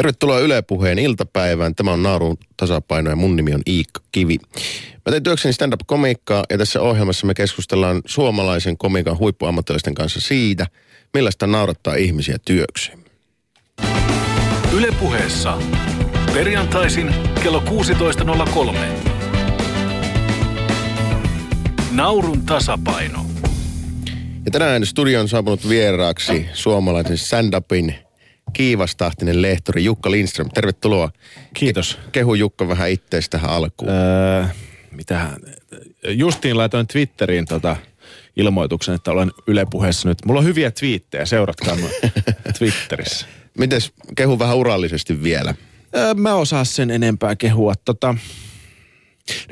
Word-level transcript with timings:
Tervetuloa 0.00 0.38
Yle 0.38 0.62
Puheen 0.62 0.98
iltapäivään. 0.98 1.74
Tämä 1.74 1.92
on 1.92 2.02
Naarun 2.02 2.36
tasapaino 2.56 3.10
ja 3.10 3.16
mun 3.16 3.36
nimi 3.36 3.54
on 3.54 3.60
Iikka 3.66 4.00
Kivi. 4.12 4.38
Mä 4.92 5.10
teen 5.10 5.22
työkseni 5.22 5.52
stand-up-komiikkaa 5.52 6.44
ja 6.50 6.58
tässä 6.58 6.80
ohjelmassa 6.80 7.26
me 7.26 7.34
keskustellaan 7.34 8.02
suomalaisen 8.06 8.78
komiikan 8.78 9.18
huippuammattilaisten 9.18 9.94
kanssa 9.94 10.20
siitä, 10.20 10.66
millaista 11.14 11.46
naurattaa 11.46 11.94
ihmisiä 11.94 12.36
työksi. 12.44 12.92
Yle 14.76 14.88
Puheessa. 15.00 15.58
Perjantaisin 16.34 17.14
kello 17.42 17.60
16.03. 17.60 18.76
Naurun 21.92 22.46
tasapaino. 22.46 23.26
Ja 24.44 24.50
tänään 24.52 24.86
studion 24.86 25.20
on 25.20 25.28
saapunut 25.28 25.68
vieraaksi 25.68 26.46
suomalaisen 26.52 27.18
stand-upin 27.18 28.09
kiivastahtinen 28.52 29.42
lehtori 29.42 29.84
Jukka 29.84 30.10
Lindström. 30.10 30.48
Tervetuloa. 30.54 31.10
Kiitos. 31.54 31.98
Kehu 32.12 32.34
Jukka 32.34 32.68
vähän 32.68 32.90
itteestä 32.90 33.38
tähän 33.38 33.56
alkuun. 33.56 33.90
Öö, 33.90 34.44
mitähän? 34.90 35.36
Justiin 36.08 36.56
laitoin 36.56 36.86
Twitteriin 36.86 37.44
tota 37.46 37.76
ilmoituksen, 38.36 38.94
että 38.94 39.10
olen 39.10 39.30
Yle 39.46 39.66
Puheessa 39.70 40.08
nyt. 40.08 40.18
Mulla 40.24 40.40
on 40.40 40.46
hyviä 40.46 40.70
twiittejä, 40.70 41.26
seuratkaa 41.26 41.76
mua 41.76 41.88
Twitterissä. 42.58 43.26
Mites 43.58 43.92
kehu 44.16 44.38
vähän 44.38 44.56
urallisesti 44.56 45.22
vielä? 45.22 45.54
Öö, 45.96 46.14
mä 46.14 46.34
osaan 46.34 46.66
sen 46.66 46.90
enempää 46.90 47.36
kehua. 47.36 47.74
Tota, 47.84 48.14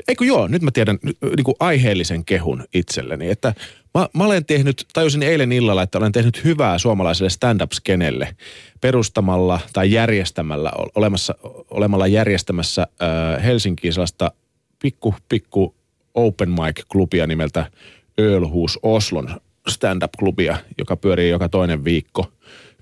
Eikö 0.07 0.25
joo, 0.25 0.47
nyt 0.47 0.61
mä 0.61 0.71
tiedän 0.71 0.99
niin 1.03 1.43
kuin 1.43 1.55
aiheellisen 1.59 2.25
kehun 2.25 2.63
itselleni, 2.73 3.29
että 3.29 3.53
mä, 3.93 4.07
mä 4.13 4.25
olen 4.25 4.45
tehnyt, 4.45 4.85
tajusin 4.93 5.23
eilen 5.23 5.51
illalla, 5.51 5.81
että 5.83 5.97
olen 5.97 6.11
tehnyt 6.11 6.43
hyvää 6.43 6.77
suomalaiselle 6.77 7.29
stand-up-skenelle 7.29 8.35
perustamalla 8.81 9.59
tai 9.73 9.91
järjestämällä, 9.91 10.71
olemassa, 10.95 11.35
olemalla 11.69 12.07
järjestämässä 12.07 12.81
äh, 12.81 13.43
Helsinkiin 13.43 13.93
sellaista 13.93 14.31
pikku, 14.79 15.15
pikku 15.29 15.75
open 16.13 16.49
mic-klubia 16.49 17.27
nimeltä 17.27 17.71
Ölhuus 18.19 18.79
Oslon 18.83 19.41
stand-up-klubia, 19.67 20.57
joka 20.77 20.95
pyörii 20.95 21.29
joka 21.29 21.49
toinen 21.49 21.83
viikko 21.83 22.31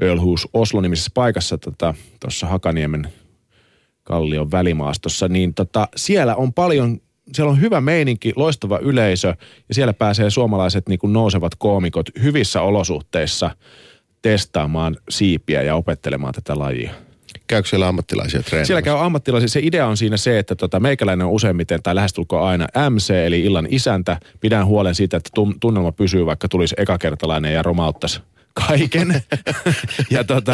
Ölhuus 0.01 0.47
Oslo-nimisessä 0.53 1.11
paikassa 1.13 1.57
tuossa 1.57 1.93
tota, 2.39 2.51
Hakaniemen 2.51 3.13
Kallion 4.03 4.51
välimaastossa, 4.51 5.27
niin 5.27 5.53
tota, 5.53 5.87
siellä 5.95 6.35
on 6.35 6.53
paljon, 6.53 7.01
siellä 7.33 7.51
on 7.51 7.61
hyvä 7.61 7.81
meininki, 7.81 8.33
loistava 8.35 8.79
yleisö 8.79 9.33
ja 9.69 9.75
siellä 9.75 9.93
pääsee 9.93 10.29
suomalaiset 10.29 10.89
niin 10.89 10.99
kuin 10.99 11.13
nousevat 11.13 11.55
koomikot 11.57 12.09
hyvissä 12.23 12.61
olosuhteissa 12.61 13.51
testaamaan 14.21 14.97
siipiä 15.09 15.61
ja 15.61 15.75
opettelemaan 15.75 16.33
tätä 16.33 16.59
lajia. 16.59 16.91
Käykö 17.47 17.69
siellä 17.69 17.87
ammattilaisia 17.87 18.43
treenaamassa? 18.43 18.67
Siellä 18.67 18.81
käy 18.81 19.05
ammattilaisia. 19.05 19.47
Se 19.47 19.59
idea 19.63 19.87
on 19.87 19.97
siinä 19.97 20.17
se, 20.17 20.39
että 20.39 20.55
tota, 20.55 20.79
meikäläinen 20.79 21.27
on 21.27 21.33
useimmiten 21.33 21.83
tai 21.83 21.95
lähestulkoon 21.95 22.47
aina 22.47 22.67
MC, 22.89 23.09
eli 23.09 23.41
illan 23.41 23.67
isäntä. 23.69 24.19
Pidän 24.39 24.65
huolen 24.65 24.95
siitä, 24.95 25.17
että 25.17 25.29
tunnelma 25.59 25.91
pysyy, 25.91 26.25
vaikka 26.25 26.47
tulisi 26.47 26.75
ekakertalainen 26.77 27.53
ja 27.53 27.63
romauttaisi 27.63 28.21
kaiken. 28.67 29.23
ja, 30.11 30.23
tota, 30.23 30.53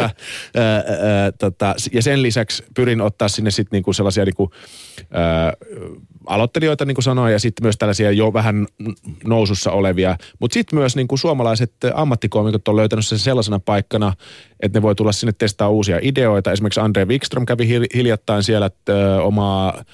ää, 0.54 0.74
ää, 0.74 1.32
tota, 1.38 1.74
ja 1.92 2.02
sen 2.02 2.22
lisäksi 2.22 2.64
pyrin 2.74 3.00
ottaa 3.00 3.28
sinne 3.28 3.50
sitten 3.50 3.76
niinku 3.76 3.92
sellaisia 3.92 4.24
niinku, 4.24 4.50
ää, 5.10 5.52
aloittelijoita, 6.26 6.84
niin 6.84 6.94
kuin 6.94 7.02
sanoin, 7.02 7.32
ja 7.32 7.38
sitten 7.38 7.64
myös 7.64 7.76
tällaisia 7.76 8.10
jo 8.10 8.32
vähän 8.32 8.66
nousussa 9.24 9.70
olevia. 9.70 10.16
Mutta 10.38 10.54
sitten 10.54 10.78
myös 10.78 10.96
niin 10.96 11.08
kuin 11.08 11.18
suomalaiset 11.18 11.72
ammattikoomikot 11.94 12.68
on 12.68 12.76
löytänyt 12.76 13.06
sen 13.06 13.18
sellaisena 13.18 13.60
paikkana, 13.60 14.12
että 14.60 14.78
ne 14.78 14.82
voi 14.82 14.94
tulla 14.94 15.12
sinne 15.12 15.32
testaa 15.38 15.68
uusia 15.68 15.98
ideoita. 16.02 16.52
Esimerkiksi 16.52 16.80
Andre 16.80 17.04
Wikström 17.04 17.46
kävi 17.46 17.68
hiljattain 17.94 18.42
siellä 18.42 18.66
että, 18.66 19.22
omaa 19.22 19.84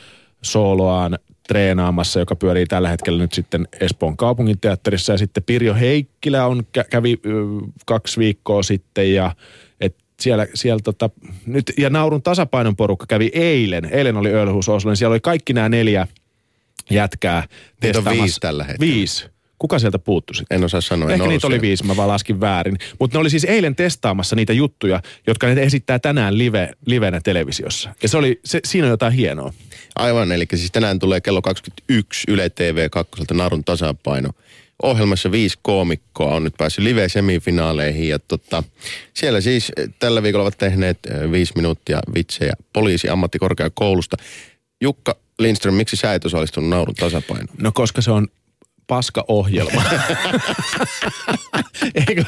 sooloaan 0.42 1.19
treenaamassa, 1.51 2.20
joka 2.20 2.37
pyörii 2.37 2.67
tällä 2.67 2.89
hetkellä 2.89 3.23
nyt 3.23 3.33
sitten 3.33 3.69
Espoon 3.81 4.17
kaupunginteatterissa. 4.17 5.12
Ja 5.12 5.19
sitten 5.19 5.43
Pirjo 5.43 5.75
Heikkilä 5.75 6.47
on, 6.47 6.62
kävi 6.91 7.19
kaksi 7.87 8.21
viikkoa 8.21 8.62
sitten 8.62 9.15
ja 9.15 9.34
et 9.81 9.97
siellä, 10.21 10.47
siellä 10.55 10.81
tota, 10.84 11.10
nyt, 11.47 11.72
ja 11.78 11.91
Naurun 11.91 12.22
tasapainon 12.22 12.77
porukka 12.77 13.06
kävi 13.06 13.31
eilen. 13.34 13.84
Eilen 13.84 14.16
oli 14.16 14.33
Ölhuus 14.33 14.69
Oslo, 14.69 14.94
siellä 14.94 15.12
oli 15.12 15.21
kaikki 15.21 15.53
nämä 15.53 15.69
neljä 15.69 16.06
jätkää 16.91 17.47
testaamassa. 17.81 18.10
on 18.10 18.22
viisi 18.22 18.41
tällä 18.41 18.65
hetkellä. 18.65 18.94
Viisi. 18.94 19.27
Kuka 19.60 19.78
sieltä 19.78 19.98
puuttu 19.98 20.34
sitten? 20.34 20.56
En 20.56 20.65
osaa 20.65 20.81
sanoa. 20.81 21.10
Ehkä 21.10 21.26
niitä 21.26 21.47
oli 21.47 21.60
viisi, 21.60 21.84
mä 21.84 21.97
vaan 21.97 22.09
laskin 22.09 22.41
väärin. 22.41 22.78
Mutta 22.98 23.16
ne 23.16 23.21
oli 23.21 23.31
siis 23.31 23.44
eilen 23.44 23.76
testaamassa 23.76 24.37
niitä 24.37 24.53
juttuja, 24.53 25.03
jotka 25.26 25.47
ne 25.47 25.62
esittää 25.62 25.98
tänään 25.98 26.38
live, 26.38 26.71
livenä 26.87 27.21
televisiossa. 27.21 27.94
Ja 28.03 28.09
se 28.09 28.16
oli, 28.16 28.41
se, 28.44 28.60
siinä 28.65 28.87
on 28.87 28.91
jotain 28.91 29.12
hienoa. 29.12 29.53
Aivan, 29.97 30.32
eli 30.32 30.47
siis 30.54 30.71
tänään 30.71 30.98
tulee 30.98 31.21
kello 31.21 31.43
21 31.43 32.25
Yle 32.28 32.50
TV 32.50 32.88
2 32.91 33.12
Narun 33.32 33.65
tasapaino. 33.65 34.31
Ohjelmassa 34.82 35.32
viisi 35.32 35.59
koomikkoa 35.62 36.34
on 36.34 36.44
nyt 36.44 36.54
päässyt 36.59 36.84
live-semifinaaleihin 36.84 38.09
ja 38.09 38.19
tota, 38.19 38.62
siellä 39.15 39.41
siis 39.41 39.72
tällä 39.98 40.22
viikolla 40.22 40.44
ovat 40.44 40.59
tehneet 40.59 40.98
viisi 41.31 41.53
minuuttia 41.56 42.00
vitsejä 42.15 42.53
poliisi 42.72 43.09
ammattikorkeakoulusta. 43.09 44.16
Jukka 44.81 45.16
Lindström, 45.38 45.75
miksi 45.75 45.97
sä 45.97 46.15
et 46.15 46.25
osallistunut 46.25 46.71
naurun 46.71 46.94
tasapainoon? 46.94 47.56
No 47.59 47.72
koska 47.75 48.03
se 48.03 48.10
on 48.10 48.28
paska-ohjelma. 48.91 49.83
Eikö? 52.09 52.25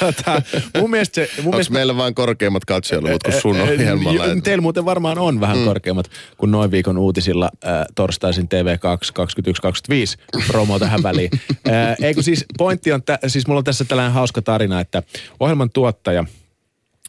tota, 0.00 0.42
mun 0.80 0.90
mielestä 0.90 1.14
se... 1.14 1.42
Mun 1.42 1.50
mielestä... 1.50 1.72
meillä 1.72 1.96
vain 1.96 2.14
korkeimmat 2.14 2.64
katsojaluvut 2.64 3.22
kuin 3.22 3.40
sun 3.40 3.60
ohjelmalla? 3.60 4.22
Teillä 4.44 4.62
muuten 4.62 4.84
varmaan 4.84 5.18
on 5.18 5.40
vähän 5.40 5.58
mm. 5.58 5.64
korkeimmat 5.64 6.10
kuin 6.38 6.50
noin 6.50 6.70
viikon 6.70 6.98
uutisilla 6.98 7.50
äh, 7.66 7.84
torstaisin 7.94 8.44
TV2 8.44 8.78
2125 9.14 10.18
promo 10.46 10.78
tähän 10.78 11.02
väliin. 11.02 11.30
Äh, 11.68 11.96
eikö 12.02 12.22
siis 12.22 12.44
pointti 12.58 12.92
on, 12.92 13.02
tä, 13.02 13.18
siis 13.26 13.46
mulla 13.46 13.58
on 13.58 13.64
tässä 13.64 13.84
tällainen 13.84 14.12
hauska 14.12 14.42
tarina, 14.42 14.80
että 14.80 15.02
ohjelman 15.40 15.70
tuottaja– 15.70 16.24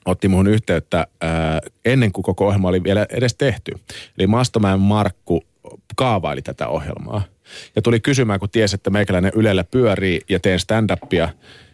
otti 0.08 0.28
muun 0.28 0.48
yhteyttä 0.48 1.08
ää, 1.22 1.62
ennen 1.86 2.12
kuin 2.12 2.24
koko 2.24 2.48
ohjelma 2.48 2.68
oli 2.68 2.84
vielä 2.84 3.06
edes 3.10 3.36
tehty. 3.36 3.72
Eli 4.18 4.28
Mastomäen 4.28 4.80
Markku 4.80 5.44
kaavaili 5.98 6.42
tätä 6.42 6.68
ohjelmaa. 6.68 7.22
Ja 7.76 7.82
tuli 7.82 8.00
kysymään, 8.00 8.40
kun 8.40 8.50
tiesi, 8.50 8.76
että 8.76 8.90
meikäläinen 8.90 9.32
Ylellä 9.36 9.64
pyörii 9.64 10.22
ja 10.30 10.40
teen 10.40 10.60
stand-upia, 10.60 11.30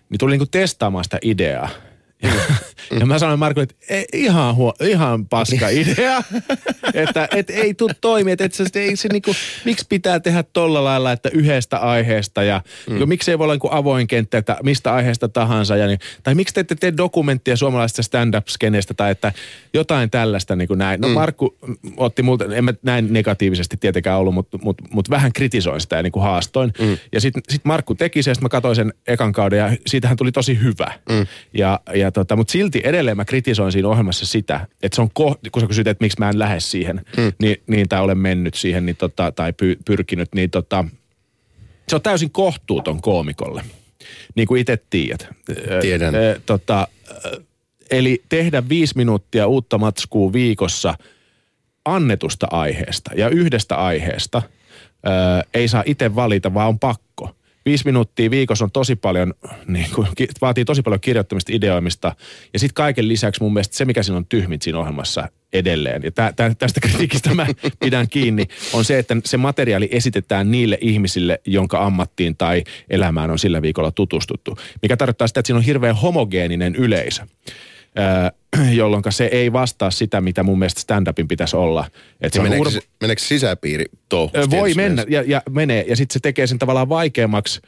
niin 0.10 0.20
tuli 0.20 0.32
niinku 0.32 0.46
testaamaan 0.52 1.04
sitä 1.04 1.20
ideaa. 1.22 1.70
Ja 3.00 3.06
mä 3.06 3.20
sanoin 3.20 3.40
Markolle, 3.40 3.64
että 3.64 3.76
ei, 3.90 4.06
ihan, 4.14 4.56
huo, 4.56 4.74
ihan 4.80 5.26
paska 5.26 5.70
idea, 5.70 6.24
että 6.94 7.28
et, 7.32 7.50
ei 7.50 7.74
tule 7.74 7.96
toimia, 8.02 8.34
että 8.34 8.46
et 8.46 8.76
ei 8.76 8.96
se 8.96 9.10
niinku, 9.12 9.36
miksi 9.66 9.86
pitää 9.90 10.20
tehdä 10.20 10.44
tolla 10.44 10.84
lailla, 10.84 11.12
että 11.12 11.30
yhdestä 11.34 11.78
aiheesta 11.78 12.44
ja 12.44 12.62
mm. 12.90 12.98
jo, 12.98 13.06
miksi 13.06 13.32
ei 13.32 13.40
voi 13.40 13.46
olla 13.46 13.54
niinku 13.54 13.70
avoin 13.72 14.08
kenttä, 14.08 14.38
että 14.38 14.58
mistä 14.64 14.94
aiheesta 14.94 15.30
tahansa. 15.30 15.78
Ja 15.78 15.88
niin, 15.88 16.00
tai 16.24 16.36
miksi 16.36 16.54
te 16.54 16.60
ette 16.62 16.76
tee 16.76 16.94
dokumenttia 16.98 17.58
suomalaisesta 17.58 18.04
stand-up-skeneestä 18.04 18.94
tai 18.94 19.12
että 19.12 19.34
jotain 19.74 20.10
tällaista 20.10 20.56
niin 20.56 20.68
kuin 20.68 20.78
näin. 20.78 21.02
No 21.02 21.08
mm. 21.08 21.14
Markku 21.14 21.58
otti 21.98 22.24
multa, 22.24 22.46
en 22.56 22.64
mä 22.64 22.74
näin 22.84 23.14
negatiivisesti 23.14 23.78
tietenkään 23.78 24.20
ollut, 24.20 24.34
mutta 24.34 24.58
mut, 24.62 24.78
mut 24.92 25.10
vähän 25.10 25.34
kritisoin 25.34 25.82
sitä 25.82 25.96
ja 25.96 26.04
niin 26.04 26.12
kuin 26.12 26.24
haastoin. 26.24 26.74
Mm. 26.80 26.98
Ja 27.12 27.22
sitten 27.22 27.44
sit 27.50 27.66
Markku 27.66 27.96
teki 27.96 28.24
sen, 28.24 28.36
sitten 28.36 28.46
mä 28.46 28.50
katsoin 28.50 28.76
sen 28.76 28.94
ekan 29.08 29.32
kauden 29.32 29.60
ja 29.60 29.78
siitähän 29.88 30.18
tuli 30.18 30.32
tosi 30.32 30.60
hyvä. 30.62 30.94
Mm. 31.10 31.28
Ja, 31.54 31.80
ja 31.96 32.12
tota, 32.12 32.36
mutta 32.36 32.52
silti 32.52 32.73
edelleen 32.84 33.18
mä 33.18 33.26
kritisoin 33.26 33.72
siinä 33.72 33.88
ohjelmassa 33.88 34.26
sitä, 34.26 34.68
että 34.84 34.96
se 34.96 35.02
on, 35.02 35.10
ko- 35.20 35.50
kun 35.52 35.62
sä 35.62 35.68
kysyt, 35.68 35.88
että 35.88 36.04
miksi 36.04 36.20
mä 36.20 36.30
en 36.30 36.40
lähde 36.40 36.60
siihen, 36.60 37.02
mm. 37.18 37.34
niin, 37.40 37.62
niin 37.68 37.90
tai 37.90 38.02
olen 38.02 38.18
mennyt 38.18 38.54
siihen 38.54 38.86
niin 38.86 38.96
tota, 38.96 39.32
tai 39.32 39.52
py- 39.52 39.82
pyrkinyt, 39.86 40.30
niin 40.36 40.50
tota, 40.50 40.86
se 41.88 41.96
on 41.96 42.02
täysin 42.02 42.32
kohtuuton 42.32 43.02
koomikolle. 43.02 43.64
Niin 44.36 44.48
kuin 44.48 44.62
itse 44.62 44.78
tiedät. 44.90 45.28
Tiedän. 45.82 46.16
E, 46.16 46.42
tota, 46.46 46.88
eli 47.92 48.24
tehdä 48.30 48.70
viisi 48.70 48.98
minuuttia 48.98 49.48
uutta 49.48 49.78
matskua 49.78 50.34
viikossa 50.34 50.96
annetusta 51.86 52.48
aiheesta 52.52 53.12
ja 53.16 53.30
yhdestä 53.30 53.76
aiheesta 53.76 54.42
ö, 55.08 55.10
ei 55.54 55.68
saa 55.68 55.84
itse 55.86 56.16
valita, 56.16 56.54
vaan 56.54 56.68
on 56.68 56.80
pakko 56.80 57.36
viisi 57.66 57.86
minuuttia 57.86 58.32
viikossa 58.32 58.66
on 58.66 58.72
tosi 58.72 58.96
paljon, 58.96 59.34
niin 59.68 59.88
kuin, 59.96 60.08
vaatii 60.42 60.66
tosi 60.66 60.82
paljon 60.82 61.02
kirjoittamista, 61.02 61.52
ideoimista. 61.56 62.16
Ja 62.54 62.60
sitten 62.60 62.74
kaiken 62.74 63.08
lisäksi 63.08 63.42
mun 63.42 63.54
mielestä 63.54 63.76
se, 63.76 63.86
mikä 63.86 64.04
siinä 64.04 64.18
on 64.18 64.26
tyhmit 64.26 64.62
siinä 64.62 64.80
ohjelmassa 64.80 65.30
edelleen, 65.54 66.04
ja 66.04 66.12
tä, 66.12 66.34
tä, 66.36 66.56
tästä 66.60 66.80
kritiikistä 66.80 67.34
mä 67.34 67.48
pidän 67.80 68.08
kiinni, 68.08 68.48
on 68.74 68.86
se, 68.86 69.00
että 69.00 69.16
se 69.26 69.38
materiaali 69.38 69.90
esitetään 69.92 70.52
niille 70.52 70.78
ihmisille, 70.82 71.42
jonka 71.46 71.86
ammattiin 71.86 72.38
tai 72.38 72.64
elämään 72.90 73.32
on 73.32 73.40
sillä 73.40 73.62
viikolla 73.62 73.92
tutustuttu. 73.92 74.58
Mikä 74.82 74.98
tarkoittaa 74.98 75.28
sitä, 75.28 75.40
että 75.40 75.48
siinä 75.48 75.58
on 75.58 75.64
hirveän 75.64 75.96
homogeeninen 75.96 76.76
yleisö. 76.76 77.28
jolloin 78.72 79.04
se 79.10 79.26
ei 79.26 79.54
vastaa 79.54 79.92
sitä, 79.92 80.22
mitä 80.22 80.44
mun 80.44 80.60
mielestä 80.60 80.82
stand-upin 80.82 81.28
pitäisi 81.28 81.56
olla. 81.56 81.86
Et 82.22 82.34
se 82.34 82.42
meneekö, 82.42 82.68
urba... 82.68 82.80
meneekö 83.02 83.22
sisäpiiri 83.22 83.86
tuohon? 84.10 84.52
Voi 84.52 84.74
mennä 84.74 85.06
ja, 85.08 85.24
ja 85.28 85.42
menee 85.50 85.86
ja 85.88 85.96
sitten 85.96 86.14
se 86.14 86.20
tekee 86.20 86.48
sen 86.48 86.60
tavallaan 86.60 86.90
vaikeammaksi. 86.90 87.62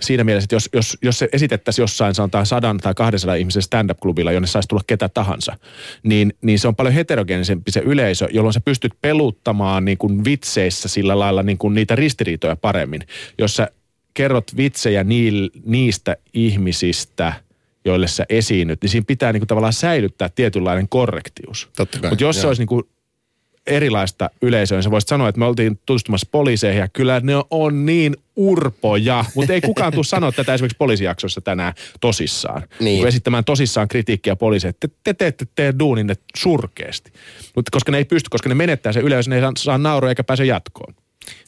Siinä 0.00 0.24
mielessä, 0.24 0.44
että 0.44 0.54
jos, 0.54 0.68
jos, 0.72 0.98
jos 1.02 1.18
se 1.18 1.28
esitettäisiin 1.32 1.82
jossain 1.82 2.14
sanotaan 2.14 2.46
sadan 2.46 2.78
tai 2.78 2.94
200 2.94 3.34
ihmisen 3.34 3.62
stand-up-klubilla, 3.62 4.32
jonne 4.32 4.46
saisi 4.46 4.68
tulla 4.68 4.82
ketä 4.86 5.08
tahansa, 5.08 5.56
niin, 6.02 6.34
niin 6.42 6.58
se 6.58 6.68
on 6.68 6.76
paljon 6.76 6.94
heterogeenisempi 6.94 7.70
se 7.70 7.80
yleisö, 7.80 8.28
jolloin 8.32 8.52
sä 8.52 8.60
pystyt 8.60 8.92
peluttamaan 9.02 9.84
niin 9.84 9.98
kuin 9.98 10.24
vitseissä 10.24 10.88
sillä 10.88 11.18
lailla 11.18 11.42
niin 11.42 11.58
kuin 11.58 11.74
niitä 11.74 11.96
ristiriitoja 11.96 12.56
paremmin. 12.56 13.00
Jos 13.38 13.56
sä 13.56 13.68
kerrot 14.14 14.56
vitsejä 14.56 15.04
niil, 15.04 15.50
niistä 15.64 16.16
ihmisistä, 16.34 17.32
joille 17.88 18.08
sä 18.08 18.26
esiinnyt, 18.28 18.82
niin 18.82 18.90
siinä 18.90 19.04
pitää 19.06 19.32
niin 19.32 19.40
kuin 19.40 19.48
tavallaan 19.48 19.72
säilyttää 19.72 20.28
tietynlainen 20.28 20.88
korrektius. 20.88 21.68
Mutta 21.78 22.24
jos 22.24 22.36
se 22.36 22.42
joo. 22.42 22.48
olisi 22.48 22.60
niin 22.60 22.68
kuin 22.68 22.84
erilaista 23.68 24.30
yleisöä, 24.42 24.76
niin 24.76 24.82
sä 24.82 24.90
voisit 24.90 25.08
sanoa, 25.08 25.28
että 25.28 25.38
me 25.38 25.44
oltiin 25.44 25.78
tutustumassa 25.86 26.28
poliiseihin 26.30 26.80
ja 26.80 26.88
kyllä 26.88 27.20
ne 27.20 27.32
on 27.50 27.86
niin 27.86 28.16
urpoja, 28.36 29.24
mutta 29.34 29.52
ei 29.52 29.60
kukaan 29.60 29.92
tule 29.92 30.04
sanoa 30.04 30.32
tätä 30.32 30.54
esimerkiksi 30.54 30.76
poliisijaksossa 30.78 31.40
tänään 31.40 31.72
tosissaan. 32.00 32.62
Niin. 32.80 32.98
Kun 32.98 33.08
Esittämään 33.08 33.44
tosissaan 33.44 33.88
kritiikkiä 33.88 34.36
poliiseille, 34.36 34.70
että 34.70 34.88
te, 34.88 34.94
te 35.04 35.14
teette 35.14 35.46
teidän 35.54 35.78
duuninne 35.78 36.14
surkeasti. 36.36 37.12
Mutta 37.56 37.70
koska 37.70 37.92
ne 37.92 37.98
ei 37.98 38.04
pysty, 38.04 38.30
koska 38.30 38.48
ne 38.48 38.54
menettää 38.54 38.92
se 38.92 39.00
yleisö, 39.00 39.30
ne 39.30 39.36
ei 39.36 39.42
saa, 39.42 39.52
saa 39.58 39.78
nauroa 39.78 40.10
eikä 40.10 40.24
pääse 40.24 40.44
jatkoon. 40.44 40.94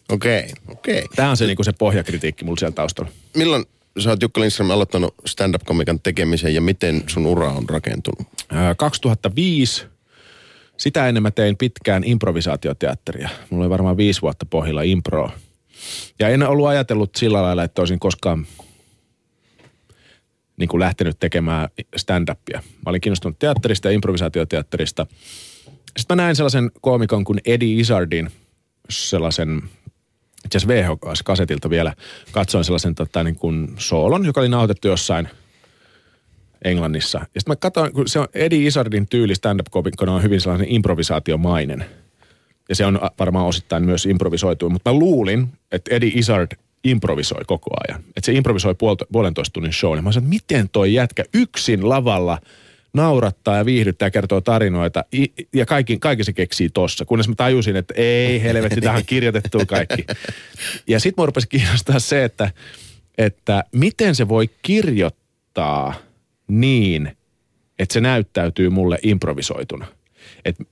Okei, 0.09 0.49
okei. 0.69 1.05
Tämä 1.17 1.31
on 1.31 1.37
se, 1.37 1.47
niinku 1.47 1.65
se 1.65 1.73
pohjakritiikki 1.73 2.45
mulla 2.45 2.59
siellä 2.59 2.75
taustalla. 2.75 3.11
Milloin 3.37 3.65
sä 3.99 4.11
oot 4.11 4.23
Jukka 4.23 4.41
Lindström 4.41 4.71
aloittanut 4.71 5.15
stand-up-komikan 5.27 6.01
tekemisen 6.01 6.55
ja 6.55 6.61
miten 6.61 7.03
sun 7.07 7.27
ura 7.27 7.53
on 7.53 7.69
rakentunut? 7.69 8.29
Ää, 8.49 8.75
2005, 8.75 9.87
sitä 10.77 11.09
ennen 11.09 11.23
mä 11.23 11.31
tein 11.31 11.57
pitkään 11.57 12.05
improvisaatioteatteria. 12.05 13.29
Mulla 13.51 13.65
oli 13.65 13.71
varmaan 13.71 13.97
viisi 13.97 14.23
vuotta 14.23 14.47
pohjilla 14.47 14.83
improa. 14.83 15.33
Ja 16.19 16.29
en 16.29 16.43
ollut 16.43 16.67
ajatellut 16.67 17.17
sillä 17.17 17.43
lailla, 17.43 17.65
että 17.65 17.83
olisin 17.83 17.99
koskaan 17.99 18.47
niin 20.57 20.69
kuin 20.69 20.81
lähtenyt 20.81 21.17
tekemään 21.21 21.69
stand-upia. 21.97 22.57
Mä 22.57 22.91
olin 22.91 23.01
kiinnostunut 23.01 23.39
teatterista 23.39 23.89
ja 23.89 23.95
improvisaatioteatterista. 23.95 25.07
Sitten 25.99 26.17
mä 26.17 26.23
näin 26.23 26.37
sellaisen 26.37 26.71
koomikon 26.81 27.25
kuin 27.25 27.41
Eddie 27.45 27.81
Izzardin, 27.81 28.31
sellaisen 28.91 29.63
itse 30.45 30.59
asiassa 30.59 30.75
VHS-kasetilta 30.75 31.71
vielä, 31.71 31.95
katsoin 32.33 32.65
sellaisen 32.65 32.95
tota, 32.95 33.25
niin 33.25 33.37
kuin 33.37 33.69
soolon, 33.79 34.27
joka 34.27 34.41
oli 34.41 34.49
nauhoitettu 34.49 34.89
jossain 34.89 35.29
Englannissa. 36.65 37.19
Ja 37.19 37.41
sitten 37.41 37.53
mä 37.53 37.57
katsoin, 37.57 37.93
kun 37.93 38.09
se 38.09 38.19
on 38.19 38.29
Eddie 38.35 38.67
Izzardin 38.67 39.07
tyyli 39.09 39.35
stand-up-komikkona 39.35 40.15
on 40.15 40.23
hyvin 40.23 40.41
sellainen 40.41 40.69
improvisaatiomainen. 40.71 41.85
Ja 42.69 42.75
se 42.75 42.87
on 42.87 43.01
varmaan 43.19 43.47
osittain 43.47 43.85
myös 43.85 44.07
improvisoitu, 44.07 44.71
mutta 44.71 44.93
mä 44.93 44.99
luulin, 44.99 45.49
että 45.73 45.95
Eddie 45.95 46.13
Izzard 46.15 46.53
improvisoi 46.85 47.45
koko 47.47 47.71
ajan. 47.89 48.01
Että 48.01 48.27
se 48.27 48.33
improvisoi 48.33 48.75
puolentoista 49.13 49.53
tunnin 49.53 49.73
show. 49.73 49.97
Ja 49.97 50.03
mä 50.03 50.13
sanoin, 50.13 50.35
että 50.35 50.45
miten 50.45 50.69
toi 50.69 50.95
jätkä 50.95 51.25
yksin 51.35 51.89
lavalla 51.89 52.39
naurattaa 52.93 53.57
ja 53.57 53.65
viihdyttää 53.65 54.07
ja 54.07 54.11
kertoo 54.11 54.41
tarinoita. 54.41 55.05
I- 55.15 55.33
Ja 55.55 55.67
kaikki, 55.67 55.99
kaikki 55.99 56.25
se 56.25 56.33
keksii 56.33 56.69
tossa. 56.71 57.05
Kunnes 57.05 57.29
mä 57.29 57.35
tajusin, 57.35 57.77
että 57.77 57.95
ei 57.97 58.43
helvetti, 58.43 58.81
tähän 58.81 58.97
on 58.97 59.07
kirjoitettu 59.07 59.59
kaikki. 59.67 60.07
Ja 60.87 61.01
sitten 61.01 61.23
mua 61.23 61.27
rupesi 61.27 61.49
kiinnostaa 61.49 61.99
se, 61.99 62.25
että, 62.25 62.51
että 63.19 63.65
miten 63.73 64.15
se 64.15 64.29
voi 64.29 64.51
kirjoittaa 64.63 65.95
niin, 66.49 67.17
että 67.79 67.93
se 67.93 68.01
näyttäytyy 68.01 68.69
mulle 68.69 68.99
improvisoituna. 69.03 69.87
Että 70.45 70.65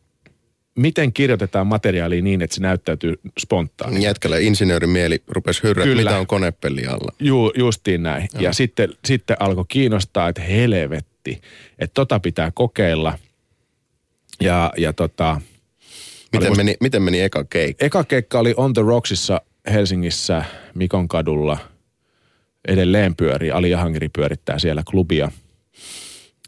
miten 0.79 1.13
kirjoitetaan 1.13 1.67
materiaalia 1.67 2.23
niin, 2.23 2.43
että 2.43 2.55
se 2.57 2.63
näyttäytyy 2.63 3.21
spontaanisesti. 3.41 4.07
Jätkällä 4.07 4.39
insinöörin 4.39 4.91
mieli 4.91 5.23
rupesi 5.29 5.63
hyrrä, 5.63 5.85
Kyllä. 5.85 6.03
mitä 6.03 6.19
on 6.19 6.27
konepeli 6.27 6.87
alla. 6.87 7.13
Ju, 7.21 7.53
justiin 7.57 8.03
näin. 8.03 8.29
Ja 8.39 8.53
sitten, 8.53 8.89
sitten 9.05 9.37
alkoi 9.41 9.65
kiinnostaa, 9.69 10.29
että 10.29 10.43
helvetti, 11.33 11.49
että 11.79 11.95
tota 11.95 12.21
pitää 12.21 12.51
kokeilla. 12.55 13.19
Ja, 14.41 14.73
ja 14.77 14.93
tota, 14.93 15.41
Miten 16.33 16.49
musta- 16.51 16.57
meni, 16.65 16.77
miten 16.81 17.03
meni 17.03 17.21
eka 17.21 17.45
keikka? 17.45 17.85
eka 17.85 18.05
keikka 18.05 18.39
oli 18.39 18.55
On 18.57 18.73
the 18.75 18.83
Rocksissa 18.83 19.41
Helsingissä 19.73 20.45
Mikon 20.75 21.09
kadulla. 21.09 21.59
Edelleen 22.69 23.17
pyörii, 23.17 23.51
Ali 23.51 23.71
Jahangiri 23.71 24.09
pyörittää 24.09 24.59
siellä 24.59 24.83
klubia. 24.91 25.31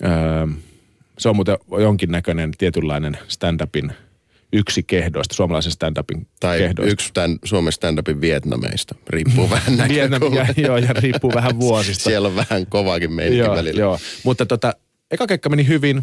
Öö, 0.04 0.46
se 1.18 1.28
on 1.28 1.36
muuten 1.36 1.56
jonkinnäköinen 1.80 2.50
tietynlainen 2.58 3.18
stand-upin 3.28 3.92
yksi 4.52 4.82
kehdoista, 4.82 5.34
suomalaisen 5.34 5.72
stand-upin 5.72 6.26
Tai 6.40 6.58
kehdoista. 6.58 6.92
yksi 6.92 7.10
tämän 7.14 7.38
Suomen 7.44 7.72
stand-upin 7.72 8.20
Vietnameista. 8.20 8.94
Riippuu 9.08 9.50
vähän 9.56 9.88
Vietnam, 9.88 9.94
ja, 9.96 10.08
näkökulmasta. 10.08 10.60
joo, 10.60 10.76
ja 10.76 10.92
riippuu 10.92 11.32
vähän 11.34 11.60
vuosista. 11.60 12.04
Siellä 12.04 12.28
on 12.28 12.36
vähän 12.36 12.66
kovaakin 12.66 13.12
meininki 13.12 13.38
joo, 13.38 13.56
välillä. 13.56 13.80
joo. 13.80 13.98
Mutta 14.24 14.46
tota, 14.46 14.74
eka 15.10 15.26
keikka 15.26 15.48
meni 15.48 15.66
hyvin, 15.66 16.02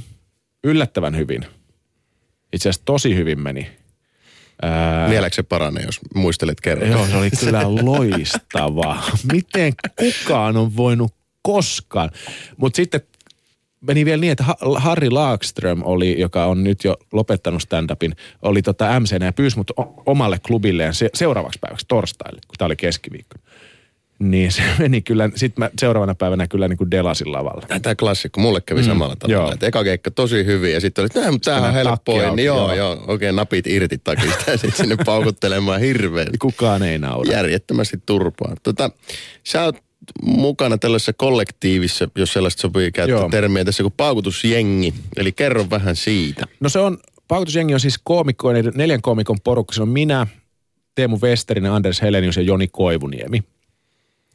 yllättävän 0.64 1.18
hyvin. 1.18 1.46
Itse 2.54 2.70
asiassa 2.70 2.86
tosi 2.86 3.16
hyvin 3.16 3.40
meni. 3.40 3.70
Ää, 4.62 5.10
Vieläkö 5.10 5.36
se 5.36 5.44
paranee, 5.44 5.84
jos 5.84 6.00
muistelet 6.16 6.62
kerran? 6.62 6.90
Joo, 6.92 7.08
se 7.08 7.16
oli 7.18 7.30
kyllä 7.40 7.64
loistava. 7.64 9.04
Miten 9.34 9.74
kukaan 9.96 10.58
on 10.58 10.76
voinut 10.76 11.14
koskaan. 11.42 12.10
Mutta 12.58 12.76
sitten 12.76 13.02
meni 13.82 14.06
vielä 14.06 14.22
niin, 14.22 14.32
että 14.32 14.44
Ha- 14.44 14.58
Harry 14.78 15.10
Laakström 15.10 15.82
oli, 15.84 16.20
joka 16.20 16.46
on 16.46 16.64
nyt 16.64 16.84
jo 16.84 16.98
lopettanut 17.12 17.62
stand-upin, 17.62 18.14
oli 18.42 18.62
tota 18.62 19.00
MCnä 19.00 19.26
ja 19.26 19.34
pyysi 19.34 19.58
mut 19.58 19.72
omalle 20.06 20.40
klubilleen 20.48 20.94
se- 20.94 21.10
seuraavaksi 21.14 21.60
päiväksi 21.62 21.86
torstaille, 21.90 22.40
kun 22.48 22.56
tämä 22.58 22.66
oli 22.66 22.76
keskiviikko. 22.76 23.36
Niin 24.20 24.52
se 24.52 24.62
meni 24.80 25.02
kyllä, 25.02 25.30
sitten 25.36 25.64
mä 25.64 25.70
seuraavana 25.80 26.16
päivänä 26.16 26.48
kyllä 26.48 26.68
niin 26.68 26.78
kuin 26.78 26.92
delasin 26.92 27.32
lavalla. 27.32 27.80
Tämä 27.82 27.96
klassikko, 27.96 28.42
mulle 28.42 28.62
kävi 28.62 28.82
mm, 28.82 28.86
samalla 28.88 29.16
tavalla. 29.16 29.42
joo. 29.44 29.52
Että 29.54 29.66
eka 29.68 29.84
keikka 29.84 30.12
tosi 30.12 30.46
hyvin 30.46 30.74
ja 30.74 30.80
sitten 30.82 31.02
oli, 31.02 31.06
että 31.16 31.32
mutta 31.32 31.52
tämähän 31.52 31.70
on 31.70 31.76
helppoa. 31.76 32.36
Niin 32.36 32.46
joo, 32.46 32.58
joo. 32.58 32.76
joo, 32.76 33.04
oikein 33.08 33.36
napit 33.36 33.68
irti 33.68 33.98
takista 34.04 34.52
ja 34.52 34.58
sitten 34.58 34.78
sinne 34.88 34.98
paukuttelemaan 35.06 35.82
hirveän 35.82 36.28
Kukaan 36.40 36.84
ei 36.84 36.98
naura. 36.98 37.32
järjettömästi 37.32 37.98
turpaa. 38.06 38.56
Tota, 38.64 38.90
sä 39.44 39.64
oot 39.64 39.87
mukana 40.22 40.78
tällaisessa 40.78 41.14
kollektiivissa, 41.14 42.10
jos 42.16 42.34
sellaista 42.34 42.62
sopii 42.62 42.92
käyttää 42.92 43.20
Joo. 43.20 43.30
termiä 43.30 43.66
tässä 43.66 43.84
kuin 43.84 43.94
paukutusjengi. 43.98 44.94
Eli 45.18 45.32
kerro 45.32 45.66
vähän 45.70 45.96
siitä. 45.96 46.46
No 46.60 46.70
se 46.70 46.80
on, 46.80 46.98
paukutusjengi 47.28 47.74
on 47.74 47.80
siis 47.80 48.00
koomikkoinen, 48.04 48.72
neljän 48.76 49.02
koomikon 49.02 49.38
porukka. 49.44 49.74
Se 49.74 49.82
on 49.82 49.90
minä, 49.90 50.28
Teemu 50.96 51.20
Westerinen, 51.24 51.72
Anders 51.72 52.02
Helenius 52.02 52.38
ja 52.38 52.44
Joni 52.44 52.68
Koivuniemi. 52.68 53.44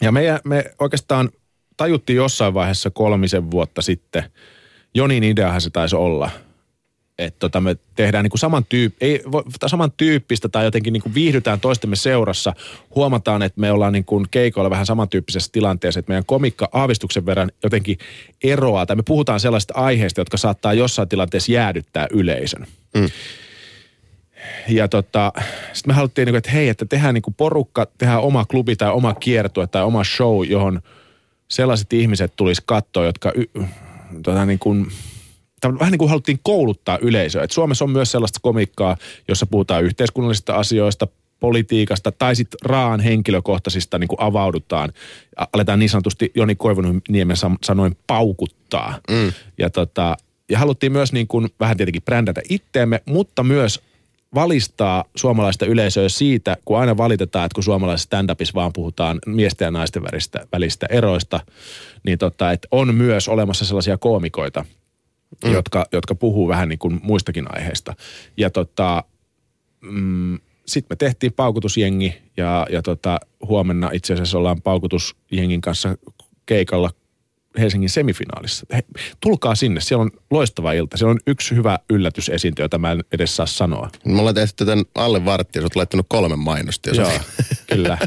Ja 0.00 0.12
me, 0.12 0.40
me 0.44 0.64
oikeastaan 0.78 1.30
tajuttiin 1.76 2.16
jossain 2.16 2.54
vaiheessa 2.54 2.90
kolmisen 2.90 3.50
vuotta 3.50 3.82
sitten, 3.82 4.24
Jonin 4.94 5.24
ideahan 5.24 5.60
se 5.60 5.70
taisi 5.70 5.96
olla, 5.96 6.30
että 7.24 7.38
tota 7.38 7.60
me 7.60 7.76
tehdään 7.94 8.24
niinku 8.24 8.36
saman 8.36 8.64
tyyp, 8.68 8.94
ei, 9.00 9.22
samantyyppistä 9.66 10.48
tai 10.48 10.64
jotenkin 10.64 10.92
niinku 10.92 11.10
viihdytään 11.14 11.60
toistemme 11.60 11.96
seurassa. 11.96 12.52
Huomataan, 12.94 13.42
että 13.42 13.60
me 13.60 13.72
ollaan 13.72 13.92
niinku 13.92 14.24
keikoilla 14.30 14.70
vähän 14.70 14.86
samantyyppisessä 14.86 15.52
tilanteessa, 15.52 16.00
että 16.00 16.10
meidän 16.10 16.24
komikka 16.24 16.68
aavistuksen 16.72 17.26
verran 17.26 17.50
jotenkin 17.62 17.98
eroaa, 18.44 18.86
tai 18.86 18.96
me 18.96 19.02
puhutaan 19.02 19.40
sellaisista 19.40 19.74
aiheista, 19.74 20.20
jotka 20.20 20.36
saattaa 20.36 20.74
jossain 20.74 21.08
tilanteessa 21.08 21.52
jäädyttää 21.52 22.06
yleisön. 22.10 22.66
Mm. 22.94 23.08
Ja 24.68 24.88
tota, 24.88 25.32
sitten 25.72 25.90
me 25.90 25.94
haluttiin, 25.94 26.26
niinku, 26.26 26.36
että 26.36 26.50
hei, 26.50 26.68
että 26.68 26.86
tehdään 26.86 27.14
niinku 27.14 27.30
porukka, 27.30 27.86
tehdään 27.98 28.20
oma 28.20 28.44
klubi 28.44 28.76
tai 28.76 28.90
oma 28.90 29.14
kiertue 29.14 29.66
tai 29.66 29.82
oma 29.82 30.04
show, 30.04 30.46
johon 30.46 30.82
sellaiset 31.48 31.92
ihmiset 31.92 32.32
tulisi 32.36 32.62
katsoa, 32.66 33.04
jotka 33.04 33.32
y, 33.34 33.44
tota, 34.22 34.46
niin 34.46 34.58
kuin, 34.58 34.86
vähän 35.64 35.90
niin 35.90 35.98
kuin 35.98 36.08
haluttiin 36.08 36.40
kouluttaa 36.42 36.98
yleisöä. 37.02 37.42
Et 37.42 37.50
Suomessa 37.50 37.84
on 37.84 37.90
myös 37.90 38.12
sellaista 38.12 38.40
komikkaa, 38.42 38.96
jossa 39.28 39.46
puhutaan 39.46 39.84
yhteiskunnallisista 39.84 40.54
asioista, 40.54 41.08
politiikasta 41.40 42.12
tai 42.12 42.36
sitten 42.36 42.58
raan 42.64 43.00
henkilökohtaisista 43.00 43.98
niin 43.98 44.08
kuin 44.08 44.20
avaudutaan. 44.20 44.92
Aletaan 45.52 45.78
niin 45.78 45.88
sanotusti 45.88 46.32
Joni 46.34 46.54
Koivuniemen 46.54 47.36
sanoin 47.64 47.96
paukuttaa. 48.06 48.98
Mm. 49.10 49.32
Ja, 49.58 49.70
tota, 49.70 50.16
ja 50.50 50.58
haluttiin 50.58 50.92
myös 50.92 51.12
niin 51.12 51.26
kuin 51.26 51.48
vähän 51.60 51.76
tietenkin 51.76 52.02
brändätä 52.02 52.40
itteemme, 52.48 53.00
mutta 53.06 53.42
myös 53.42 53.80
valistaa 54.34 55.04
suomalaista 55.16 55.66
yleisöä 55.66 56.08
siitä, 56.08 56.56
kun 56.64 56.78
aina 56.78 56.96
valitetaan, 56.96 57.46
että 57.46 57.54
kun 57.54 57.64
suomalaisessa 57.64 58.06
stand-upissa 58.06 58.54
vaan 58.54 58.72
puhutaan 58.72 59.18
miesten 59.26 59.66
ja 59.66 59.70
naisten 59.70 60.02
välistä, 60.02 60.46
välistä 60.52 60.86
eroista, 60.90 61.40
niin 62.04 62.18
tota, 62.18 62.52
että 62.52 62.68
on 62.70 62.94
myös 62.94 63.28
olemassa 63.28 63.64
sellaisia 63.64 63.98
koomikoita, 63.98 64.64
mm. 65.44 65.52
jotka, 65.52 65.86
jotka 65.92 66.14
puhuu 66.14 66.48
vähän 66.48 66.68
niin 66.68 66.78
kuin 66.78 67.00
muistakin 67.02 67.54
aiheista. 67.56 67.94
Ja 68.36 68.50
tota, 68.50 69.04
mm, 69.80 70.38
sitten 70.66 70.86
me 70.90 70.96
tehtiin 70.96 71.32
paukutusjengi 71.32 72.14
ja, 72.36 72.66
ja 72.70 72.82
tota, 72.82 73.20
huomenna 73.48 73.90
itse 73.92 74.12
asiassa 74.14 74.38
ollaan 74.38 74.62
paukutusjengin 74.62 75.60
kanssa 75.60 75.96
keikalla 76.46 76.90
Helsingin 77.58 77.90
semifinaalissa. 77.90 78.66
He, 78.74 78.82
tulkaa 79.20 79.54
sinne, 79.54 79.80
siellä 79.80 80.02
on 80.02 80.10
loistava 80.30 80.72
ilta. 80.72 80.96
Siellä 80.96 81.10
on 81.10 81.20
yksi 81.26 81.56
hyvä 81.56 81.78
yllätysesiinty, 81.90 82.62
jota 82.62 82.78
mä 82.78 82.92
en 82.92 83.04
edes 83.12 83.36
saa 83.36 83.46
sanoa. 83.46 83.90
Me 84.04 84.18
ollaan 84.18 84.34
tehty 84.34 84.64
tämän 84.64 84.84
alle 84.94 85.24
varttia, 85.24 85.62
sä 85.62 85.66
oot 85.66 85.76
laittanut 85.76 86.06
kolme 86.08 86.36
mainosta. 86.36 86.88
jos- 86.88 86.98
Joo, 86.98 87.10
kyllä. 87.72 87.98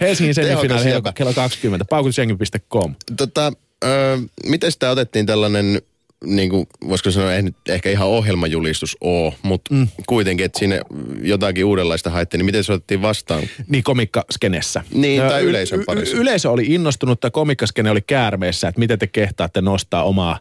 Helsingin 0.00 0.34
semifinaali 0.34 0.84
kello 1.14 1.32
20. 1.34 1.84
Paukutusjengi.com. 1.90 2.94
Tota, 3.16 3.52
ö, 3.84 4.18
miten 4.46 4.72
sitä 4.72 4.90
otettiin 4.90 5.26
tällainen, 5.26 5.82
niin 6.24 6.50
kuin, 6.50 6.66
voisiko 6.88 7.10
sanoa, 7.10 7.34
ei 7.34 7.42
nyt 7.42 7.56
ehkä 7.68 7.90
ihan 7.90 8.08
ohjelmajulistus 8.08 8.96
oo, 9.00 9.34
mutta 9.42 9.74
mm. 9.74 9.88
kuitenkin, 10.06 10.46
että 10.46 10.58
siinä 10.58 10.80
jotakin 11.22 11.64
uudenlaista 11.64 12.10
haettiin, 12.10 12.38
niin 12.38 12.46
miten 12.46 12.64
se 12.64 12.72
otettiin 12.72 13.02
vastaan? 13.02 13.42
Niin 13.68 13.84
komikkaskenessä. 13.84 14.84
Niin, 14.94 15.22
tai 15.22 15.42
y- 15.42 15.48
yleisön 15.48 15.80
y- 15.80 15.84
parissa. 15.84 16.16
Yleisö 16.16 16.50
oli 16.50 16.66
innostunut, 16.66 17.20
tai 17.20 17.30
komikkaskene 17.30 17.90
oli 17.90 18.02
käärmeessä, 18.02 18.68
että 18.68 18.78
miten 18.78 18.98
te 18.98 19.06
kehtaatte 19.06 19.60
nostaa 19.60 20.04
omaa 20.04 20.38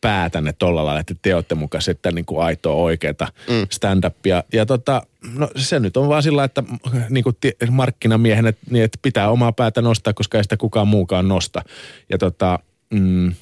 päätänne 0.00 0.52
tolla 0.52 0.84
lailla, 0.84 1.00
että 1.00 1.14
te 1.22 1.34
olette 1.34 1.54
mukaan 1.54 1.82
sitten 1.82 2.14
niin 2.14 2.24
kuin 2.24 2.42
aitoa 2.42 2.74
oikeata 2.74 3.28
mm. 3.48 3.66
stand-upia. 3.70 4.42
Ja 4.52 4.66
tota, 4.66 5.02
no 5.34 5.50
se 5.56 5.80
nyt 5.80 5.96
on 5.96 6.08
vaan 6.08 6.22
sillä, 6.22 6.44
että 6.44 6.62
niin 7.10 7.24
kuin 7.24 7.36
ti- 7.40 7.56
markkinamiehen, 7.70 8.46
että, 8.46 8.66
niin, 8.70 8.84
että 8.84 8.98
pitää 9.02 9.30
omaa 9.30 9.52
päätä 9.52 9.82
nostaa, 9.82 10.12
koska 10.12 10.38
ei 10.38 10.44
sitä 10.44 10.56
kukaan 10.56 10.88
muukaan 10.88 11.28
nosta. 11.28 11.62
Ja 12.10 12.18
tota, 12.18 12.58
mm, 12.90 13.34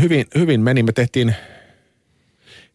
hyvin, 0.00 0.26
hyvin 0.34 0.60
meni. 0.60 0.82
Me 0.82 0.92
tehtiin 0.92 1.34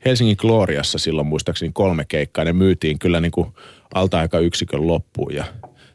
Helsingin 0.05 0.37
Gloriassa 0.39 0.97
silloin 0.97 1.27
muistaakseni 1.27 1.71
kolme 1.73 2.05
keikkaa. 2.07 2.43
Ne 2.43 2.53
myytiin 2.53 2.99
kyllä 2.99 3.21
niin 3.21 3.31
kuin 3.31 3.47
alta-aika 3.93 4.39
yksikön 4.39 4.87
loppuun 4.87 5.33
ja 5.33 5.45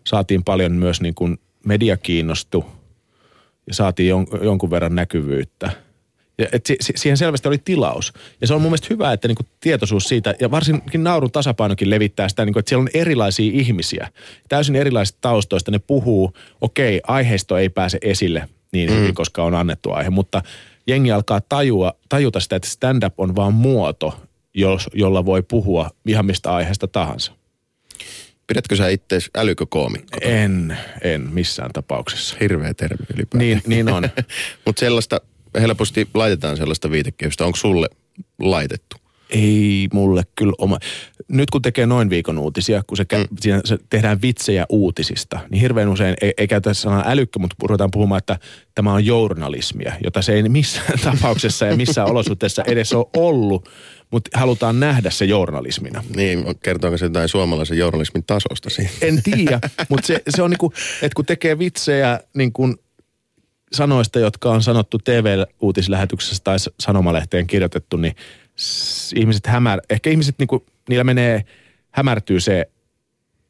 saatiin 0.06 0.45
paljon 0.45 0.73
myös 0.73 1.00
niin 1.00 1.14
kuin 1.14 1.38
media 1.64 1.97
kiinnostu 1.97 2.64
ja 3.66 3.75
saatiin 3.75 4.09
jon, 4.09 4.26
jonkun 4.42 4.71
verran 4.71 4.95
näkyvyyttä. 4.95 5.71
Ja 6.38 6.47
et 6.52 6.66
si, 6.66 6.76
si, 6.80 6.92
siihen 6.97 7.16
selvästi 7.16 7.49
oli 7.49 7.59
tilaus. 7.59 8.12
Ja 8.40 8.47
se 8.47 8.54
on 8.54 8.61
mun 8.61 8.71
mielestä 8.71 8.87
hyvä, 8.90 9.12
että 9.12 9.28
niinku 9.28 9.42
tietoisuus 9.61 10.04
siitä, 10.04 10.35
ja 10.40 10.50
varsinkin 10.50 11.04
naurun 11.04 11.33
tasapainokin 11.33 11.90
levittää 11.90 12.28
sitä, 12.28 12.45
niinku, 12.45 12.59
että 12.59 12.68
siellä 12.68 12.83
on 12.83 12.88
erilaisia 12.95 13.52
ihmisiä. 13.54 14.09
Täysin 14.49 14.76
erilaisista 14.76 15.18
taustoista 15.21 15.71
ne 15.71 15.78
puhuu. 15.78 16.33
Okei, 16.61 17.00
aiheisto 17.06 17.59
ei 17.59 17.68
pääse 17.68 17.99
esille 18.02 18.49
niin 18.76 18.90
hyvin, 19.00 19.14
koska 19.14 19.45
on 19.45 19.54
annettu 19.54 19.92
aihe, 19.92 20.11
mutta 20.11 20.42
jengi 20.87 21.12
alkaa 21.12 21.40
tajua, 21.40 21.92
tajuta 22.09 22.40
sitä, 22.40 22.56
että 22.56 22.68
stand-up 22.68 23.21
on 23.21 23.37
vaan 23.37 23.54
muoto, 23.54 24.21
jos, 24.54 24.88
jolla 24.95 25.25
voi 25.25 25.42
puhua 25.42 25.90
ihan 26.06 26.26
mistä 26.26 26.54
aiheesta 26.54 26.88
tahansa. 26.88 27.33
Pidätkö 28.47 28.76
sä 28.76 28.88
itse 28.88 29.18
älykökoomikko? 29.37 30.18
En, 30.21 30.78
en 31.02 31.21
missään 31.21 31.71
tapauksessa. 31.73 32.37
Hirveä 32.40 32.75
termi 32.75 33.06
ylipäätään. 33.14 33.38
Niin, 33.38 33.62
niin 33.66 33.88
on. 33.88 34.09
Mutta 34.66 34.80
sellaista, 34.80 35.21
helposti 35.61 36.09
laitetaan 36.14 36.56
sellaista 36.56 36.90
viitekehystä. 36.90 37.45
Onko 37.45 37.56
sulle 37.56 37.88
laitettu? 38.38 38.97
Ei 39.30 39.88
mulle 39.92 40.23
kyllä 40.37 40.52
oma. 40.59 40.78
Nyt 41.28 41.50
kun 41.50 41.62
tekee 41.62 41.87
noin 41.87 42.11
viikon 42.11 42.38
uutisia, 42.38 42.83
kun 42.87 42.97
se, 42.97 43.02
kä- 43.14 43.18
mm. 43.18 43.37
siinä 43.40 43.61
se 43.64 43.78
tehdään 43.90 44.23
vitsejä 44.23 44.66
uutisista, 44.68 45.40
niin 45.50 45.61
hirveän 45.61 45.88
usein 45.88 46.14
ei, 46.21 46.33
ei 46.38 46.49
käytä 46.49 46.75
sanaa 46.75 47.04
älykkö, 47.06 47.38
mutta 47.38 47.56
ruvetaan 47.62 47.90
puhumaan, 47.90 48.18
että 48.18 48.38
tämä 48.75 48.92
on 48.92 49.06
journalismia, 49.06 49.92
jota 50.04 50.23
se 50.23 50.33
ei 50.33 50.49
missään 50.49 50.99
tapauksessa 51.04 51.66
ja 51.66 51.76
missään 51.76 52.11
olosuhteessa 52.11 52.62
edes 52.66 52.92
ole 52.92 53.06
ollut, 53.16 53.68
mutta 54.11 54.38
halutaan 54.38 54.80
nähdä 54.80 55.11
se 55.11 55.25
journalismina. 55.25 56.04
Niin, 56.16 56.45
kertooko 56.62 56.99
se 56.99 57.04
jotain 57.04 57.28
suomalaisen 57.28 57.78
journalismin 57.78 58.25
tasosta 58.26 58.71
siinä? 58.71 58.90
En 59.00 59.23
tiedä, 59.23 59.61
mutta 59.88 60.06
se, 60.06 60.23
se 60.28 60.42
on 60.42 60.50
niinku, 60.50 60.73
että 61.02 61.14
kun 61.16 61.26
tekee 61.26 61.59
vitsejä 61.59 62.21
niin 62.35 62.52
kuin 62.52 62.76
sanoista, 63.73 64.18
jotka 64.18 64.50
on 64.50 64.62
sanottu 64.62 64.99
TV-uutislähetyksessä 64.99 66.45
tai 66.45 66.56
sanomalehteen 66.80 67.47
kirjoitettu, 67.47 67.97
niin 67.97 68.14
ihmiset 69.15 69.47
hämär, 69.47 69.81
ehkä 69.91 70.11
ihmiset 70.11 70.35
niinku, 70.39 70.67
niillä 70.89 71.05
menee, 71.05 71.45
hämärtyy 71.91 72.41
se 72.41 72.71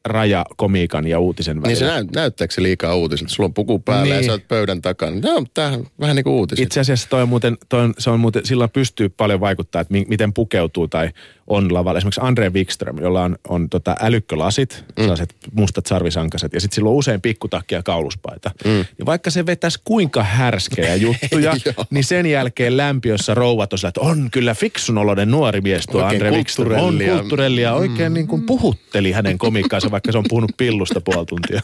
raja 0.07 0.45
komiikan 0.57 1.07
ja 1.07 1.19
uutisen 1.19 1.61
välillä. 1.61 1.67
Niin 1.67 1.77
se 1.77 1.85
näy, 1.85 2.05
näyttääkö 2.15 2.53
se 2.53 2.63
liikaa 2.63 2.95
uutisilta? 2.95 3.33
Sulla 3.33 3.47
on 3.47 3.53
puku 3.53 3.79
päällä 3.79 4.03
niin. 4.03 4.15
ja 4.15 4.23
sä 4.23 4.31
oot 4.31 4.47
pöydän 4.47 4.81
takana. 4.81 5.21
Tämä 5.21 5.35
on, 5.35 5.45
tää 5.53 5.71
on 5.71 5.87
vähän 5.99 6.15
niin 6.15 6.23
kuin 6.23 6.33
uutiset. 6.33 6.63
Itse 6.63 6.79
asiassa 6.79 7.09
toi 7.09 7.21
on 7.21 7.29
muuten, 7.29 7.57
toi 7.69 7.81
on, 7.81 7.93
se 7.97 8.09
on 8.09 8.19
muuten, 8.19 8.45
sillä 8.45 8.67
pystyy 8.67 9.09
paljon 9.09 9.39
vaikuttaa, 9.39 9.81
että 9.81 9.91
mi, 9.91 10.05
miten 10.07 10.33
pukeutuu 10.33 10.87
tai 10.87 11.09
on 11.47 11.73
lavalla. 11.73 11.97
Esimerkiksi 11.97 12.21
Andre 12.23 12.49
Wikström, 12.49 12.97
jolla 12.97 13.23
on, 13.23 13.37
on 13.47 13.69
tota 13.69 13.95
älykkölasit, 14.01 14.83
mm. 14.87 15.01
sellaiset 15.01 15.35
mustat 15.51 15.85
sarvisankaset, 15.85 16.53
ja 16.53 16.61
sitten 16.61 16.75
sillä 16.75 16.89
on 16.89 16.95
usein 16.95 17.21
pikkutakki 17.21 17.75
ja 17.75 17.83
kauluspaita. 17.83 18.51
Mm. 18.65 18.71
Niin 18.71 19.05
vaikka 19.05 19.29
se 19.29 19.45
vetäisi 19.45 19.79
kuinka 19.83 20.23
härskejä 20.23 20.95
juttuja, 21.05 21.53
niin 21.89 22.03
sen 22.03 22.25
jälkeen 22.25 22.77
lämpiössä 22.77 23.33
rouvat 23.33 23.73
on 23.73 23.79
sillä, 23.79 23.89
että 23.89 24.01
on 24.01 24.27
kyllä 24.31 24.53
fiksun 24.53 24.97
oloinen 24.97 25.31
nuori 25.31 25.61
mies 25.61 25.85
tuo 25.85 26.01
Oikein 26.01 26.15
Andre 26.15 26.31
Wikström. 26.31 26.83
On 26.83 26.99
kulttuurellia. 27.09 27.73
oikein 27.73 28.13
niin 28.13 28.27
kuin 28.27 28.43
puhutteli 28.43 29.11
hänen 29.11 29.37
komikkaansa, 29.37 29.89
vaikka 29.97 30.11
se 30.11 30.17
on 30.17 30.25
puhunut 30.29 30.51
pillusta 30.57 31.01
puoli 31.01 31.25
tuntia. 31.25 31.61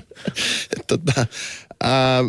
tota, 0.88 1.26
ää, 1.82 2.24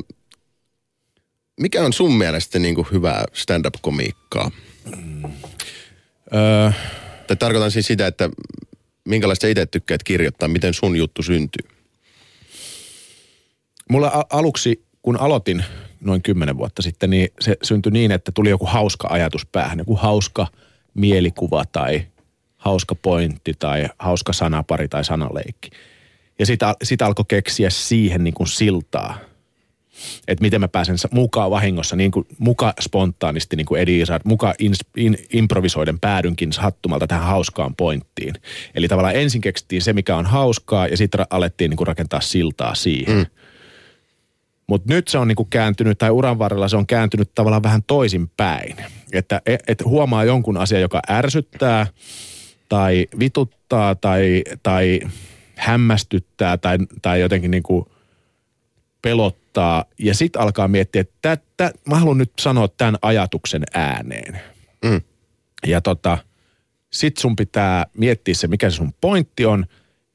mikä 1.60 1.84
on 1.84 1.94
sun 1.94 2.18
mielestä 2.18 2.60
niin 2.60 2.76
kuin 2.76 2.88
hyvää 2.92 3.26
stand-up-komiikkaa? 3.34 4.52
öö, 6.34 6.72
Tai 7.28 7.38
tarkoitan 7.38 7.72
siis 7.72 7.88
sitä, 7.88 8.08
että 8.08 8.30
minkälaista 9.06 9.48
itse 9.48 9.66
tykkäät 9.66 10.04
kirjoittaa, 10.04 10.50
miten 10.50 10.74
sun 10.74 10.96
juttu 10.96 11.24
syntyy. 11.24 11.70
Mulla 13.90 14.08
a- 14.08 14.38
aluksi, 14.38 14.84
kun 15.02 15.20
aloitin 15.20 15.66
noin 16.02 16.22
kymmenen 16.22 16.58
vuotta 16.58 16.82
sitten, 16.82 17.10
niin 17.10 17.30
se 17.42 17.58
syntyi 17.64 17.92
niin, 17.92 18.12
että 18.12 18.32
tuli 18.32 18.50
joku 18.50 18.66
hauska 18.66 19.08
ajatus 19.12 19.46
päähän, 19.46 19.80
joku 19.80 19.96
hauska 19.96 20.48
mielikuva 20.94 21.66
tai 21.66 22.08
hauska 22.60 22.96
pointti 22.96 23.54
tai 23.60 23.90
hauska 24.00 24.34
sanapari 24.34 24.88
tai 24.88 25.06
sanaleikki. 25.06 25.70
Ja 26.40 26.46
sitä 26.46 26.76
sit 26.84 27.02
alkoi 27.02 27.26
keksiä 27.28 27.70
siihen 27.70 28.24
niin 28.24 28.34
kuin 28.34 28.48
siltaa, 28.48 29.18
että 30.28 30.42
miten 30.42 30.62
mä 30.62 30.68
pääsen 30.68 30.96
mukaan 31.12 31.52
vahingossa, 31.52 31.96
niin 31.96 32.12
kuin, 32.12 32.26
muka 32.38 32.74
spontaanisti, 32.82 33.56
niin 33.56 33.66
kuin 33.66 33.82
Eddie 33.82 34.02
Izzard, 34.02 34.22
muka 34.26 34.54
in, 34.60 34.74
in, 34.98 35.18
improvisoiden 35.34 36.00
päädynkin 36.00 36.54
sattumalta 36.54 37.08
tähän 37.08 37.26
hauskaan 37.26 37.76
pointtiin. 37.76 38.34
Eli 38.76 38.88
tavallaan 38.88 39.16
ensin 39.16 39.42
keksittiin 39.42 39.82
se, 39.82 39.94
mikä 39.94 40.16
on 40.16 40.26
hauskaa, 40.26 40.88
ja 40.88 40.98
sitten 40.98 41.26
alettiin 41.30 41.70
niin 41.70 41.78
kuin 41.78 41.88
rakentaa 41.88 42.22
siltaa 42.22 42.76
siihen. 42.76 43.18
Mm. 43.18 43.26
Mutta 44.68 44.94
nyt 44.94 45.08
se 45.08 45.18
on 45.18 45.28
niinku 45.28 45.46
kääntynyt, 45.46 45.98
tai 45.98 46.10
uran 46.10 46.40
varrella 46.40 46.68
se 46.68 46.78
on 46.78 46.88
kääntynyt 46.88 47.32
tavallaan 47.36 47.64
vähän 47.64 47.84
toisinpäin. 47.88 48.76
Että 49.14 49.42
et, 49.46 49.64
et 49.68 49.86
huomaa 49.86 50.24
jonkun 50.24 50.58
asian, 50.58 50.82
joka 50.82 51.02
ärsyttää, 51.10 51.88
tai 52.70 53.08
vituttaa, 53.20 53.96
tai, 53.96 54.44
tai 54.64 55.00
hämmästyttää, 55.56 56.58
tai, 56.58 56.78
tai 57.02 57.22
jotenkin 57.22 57.52
niinku 57.52 57.92
pelottaa. 59.02 59.86
Ja 60.00 60.16
sitten 60.16 60.42
alkaa 60.42 60.68
miettiä, 60.68 61.02
että 61.02 61.16
tä, 61.22 61.38
tä, 61.58 61.72
mä 61.86 61.96
haluan 61.96 62.18
nyt 62.18 62.32
sanoa 62.40 62.68
tämän 62.68 62.98
ajatuksen 63.02 63.64
ääneen. 63.74 64.42
Mm. 64.86 65.02
Ja 65.68 65.82
tota, 65.82 66.18
sit 66.94 67.18
sun 67.18 67.36
pitää 67.36 67.86
miettiä 67.98 68.34
se, 68.34 68.48
mikä 68.48 68.70
se 68.70 68.76
sun 68.76 68.94
pointti 69.02 69.46
on, 69.46 69.66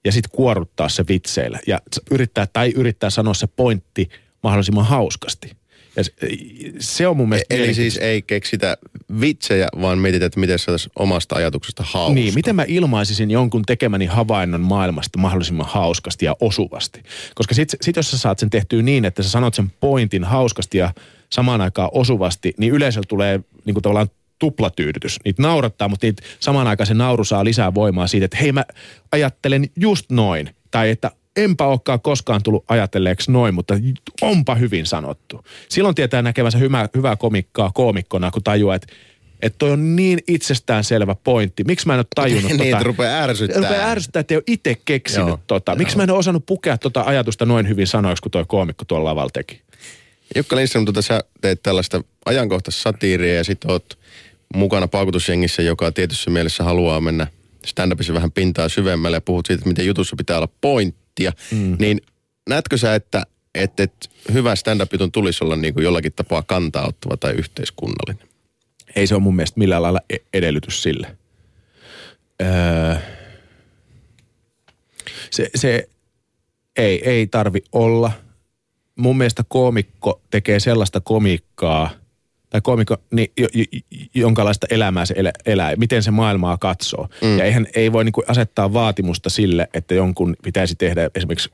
ja 0.04 0.12
sit 0.12 0.28
kuorruttaa 0.28 0.88
se 0.88 1.04
vitseillä. 1.08 1.58
Ja 1.66 1.80
yrittää, 2.11 2.46
tai 2.46 2.73
yrittää 2.76 3.11
sanoa 3.11 3.34
se 3.34 3.46
pointti 3.46 4.08
mahdollisimman 4.42 4.84
hauskasti. 4.84 5.56
Ja 5.96 6.04
se, 6.04 6.12
se 6.78 7.06
on 7.06 7.16
mun 7.16 7.28
mielestä... 7.28 7.54
Eli 7.54 7.60
mielenkiintoista. 7.60 8.00
siis 8.00 8.10
ei 8.10 8.22
keksitä 8.22 8.76
vitsejä, 9.20 9.68
vaan 9.80 9.98
mietitään, 9.98 10.26
että 10.26 10.40
miten 10.40 10.58
saataisiin 10.58 10.92
omasta 10.96 11.36
ajatuksesta 11.36 11.82
hauska. 11.86 12.14
Niin, 12.14 12.34
miten 12.34 12.56
mä 12.56 12.64
ilmaisisin 12.68 13.30
jonkun 13.30 13.62
tekemäni 13.62 14.06
havainnon 14.06 14.60
maailmasta 14.60 15.18
mahdollisimman 15.18 15.66
hauskasti 15.70 16.24
ja 16.24 16.36
osuvasti. 16.40 17.02
Koska 17.34 17.54
sit, 17.54 17.68
sit 17.82 17.96
jos 17.96 18.10
sä 18.10 18.18
saat 18.18 18.38
sen 18.38 18.50
tehtyä 18.50 18.82
niin, 18.82 19.04
että 19.04 19.22
sä 19.22 19.30
sanot 19.30 19.54
sen 19.54 19.72
pointin 19.80 20.24
hauskasti 20.24 20.78
ja 20.78 20.94
samaan 21.30 21.60
aikaan 21.60 21.90
osuvasti, 21.92 22.54
niin 22.58 22.72
yleisöllä 22.72 23.06
tulee 23.08 23.40
niin 23.64 23.74
kuin 23.74 23.82
tavallaan 23.82 24.08
tuplatyydytys. 24.38 25.18
Niitä 25.24 25.42
naurattaa, 25.42 25.88
mutta 25.88 26.06
niitä 26.06 26.22
samaan 26.40 26.66
aikaan 26.66 26.86
se 26.86 26.94
nauru 26.94 27.24
saa 27.24 27.44
lisää 27.44 27.74
voimaa 27.74 28.06
siitä, 28.06 28.24
että 28.24 28.36
hei 28.36 28.52
mä 28.52 28.64
ajattelen 29.12 29.68
just 29.76 30.10
noin. 30.10 30.50
Tai 30.70 30.90
että 30.90 31.10
enpä 31.36 31.66
olekaan 31.66 32.00
koskaan 32.00 32.42
tullut 32.42 32.64
ajatelleeksi 32.68 33.32
noin, 33.32 33.54
mutta 33.54 33.74
onpa 34.20 34.54
hyvin 34.54 34.86
sanottu. 34.86 35.44
Silloin 35.68 35.94
tietää 35.94 36.22
näkevänsä 36.22 36.58
hyvää, 36.58 36.88
hyvää 36.96 37.16
komikkaa 37.16 37.70
koomikkona, 37.74 38.30
kun 38.30 38.42
tajuaa, 38.42 38.74
että 38.76 38.86
että 39.42 39.58
toi 39.58 39.70
on 39.70 39.96
niin 39.96 40.18
itsestäänselvä 40.28 41.14
pointti. 41.24 41.64
Miksi 41.64 41.86
mä 41.86 41.92
en 41.92 41.98
ole 41.98 42.06
tajunnut 42.14 42.52
niin, 42.58 42.70
tota? 42.70 42.82
rupeaa 42.82 43.22
ärsyttää. 43.22 43.62
Rupeaa 43.62 43.90
ärsyttää, 43.90 44.20
että 44.20 44.34
ei 44.34 44.36
ole 44.36 44.44
itse 44.46 44.76
keksinyt 44.84 45.28
Joo, 45.28 45.40
tota. 45.46 45.74
Miksi 45.74 45.96
mä 45.96 46.02
en 46.02 46.10
ole 46.10 46.18
osannut 46.18 46.46
pukea 46.46 46.78
tota 46.78 47.02
ajatusta 47.06 47.46
noin 47.46 47.68
hyvin 47.68 47.86
sanoiksi, 47.86 48.22
kun 48.22 48.30
toi 48.30 48.44
koomikko 48.48 48.84
tuolla 48.84 49.08
lavalla 49.08 49.30
teki? 49.32 49.60
Jukka 50.36 50.56
Lindström, 50.56 50.84
tota, 50.84 51.02
sä 51.02 51.20
teet 51.40 51.62
tällaista 51.62 52.00
ajankohtaista 52.26 52.82
satiiria 52.82 53.34
ja 53.34 53.44
sit 53.44 53.64
oot 53.64 53.98
mukana 54.54 54.88
paukutusjengissä, 54.88 55.62
joka 55.62 55.92
tietyssä 55.92 56.30
mielessä 56.30 56.64
haluaa 56.64 57.00
mennä 57.00 57.26
stand-upissa 57.66 58.14
vähän 58.14 58.32
pintaa 58.32 58.68
syvemmälle 58.68 59.16
ja 59.16 59.20
puhut 59.20 59.46
siitä, 59.46 59.58
että 59.58 59.68
miten 59.68 59.86
jutussa 59.86 60.16
pitää 60.16 60.36
olla 60.36 60.48
pointtia. 61.14 61.33
Mm. 61.50 61.76
Niin 61.78 62.00
näetkö 62.49 62.78
sä, 62.78 62.94
että 62.94 63.23
että 63.54 63.83
et, 63.83 64.11
hyvä 64.33 64.56
stand-up-jutun 64.56 65.12
tulisi 65.12 65.44
olla 65.44 65.56
niin 65.56 65.75
kuin 65.75 65.85
jollakin 65.85 66.12
tapaa 66.12 66.42
kantaa 66.42 66.88
ottava 66.88 67.16
tai 67.16 67.33
yhteiskunnallinen. 67.33 68.28
Ei 68.97 69.06
se 69.06 69.14
ole 69.14 69.23
mun 69.23 69.37
mielestä 69.37 69.59
millään 69.59 69.83
lailla 69.83 70.00
e- 70.11 70.16
edellytys 70.35 70.83
sille. 70.83 71.16
Öö, 72.42 72.97
se, 75.30 75.50
se 75.54 75.88
ei, 76.76 77.11
ei 77.11 77.26
tarvi 77.26 77.61
olla. 77.73 78.12
Mun 78.97 79.18
mielestä 79.18 79.44
koomikko 79.49 80.21
tekee 80.30 80.61
sellaista 80.61 81.00
komikkaa, 81.00 81.90
tai 82.54 82.61
koomikko, 82.61 82.96
niin, 83.12 83.32
jo, 83.37 83.49
jo, 83.54 83.64
jonkalaista 84.14 84.66
elämää 84.70 85.06
se 85.06 85.14
elä, 85.16 85.32
elää, 85.46 85.76
miten 85.76 86.02
se 86.02 86.11
maailmaa 86.11 86.58
katsoo. 86.58 87.08
Mm. 87.23 87.38
Ja 87.38 87.44
eihän 87.44 87.66
ei 87.75 87.92
voi 87.92 88.04
niinku 88.04 88.23
asettaa 88.26 88.73
vaatimusta 88.73 89.30
sille, 89.30 89.68
että 89.75 89.94
jonkun 89.94 90.37
pitäisi 90.42 90.75
tehdä 90.75 91.11
esimerkiksi 91.14 91.50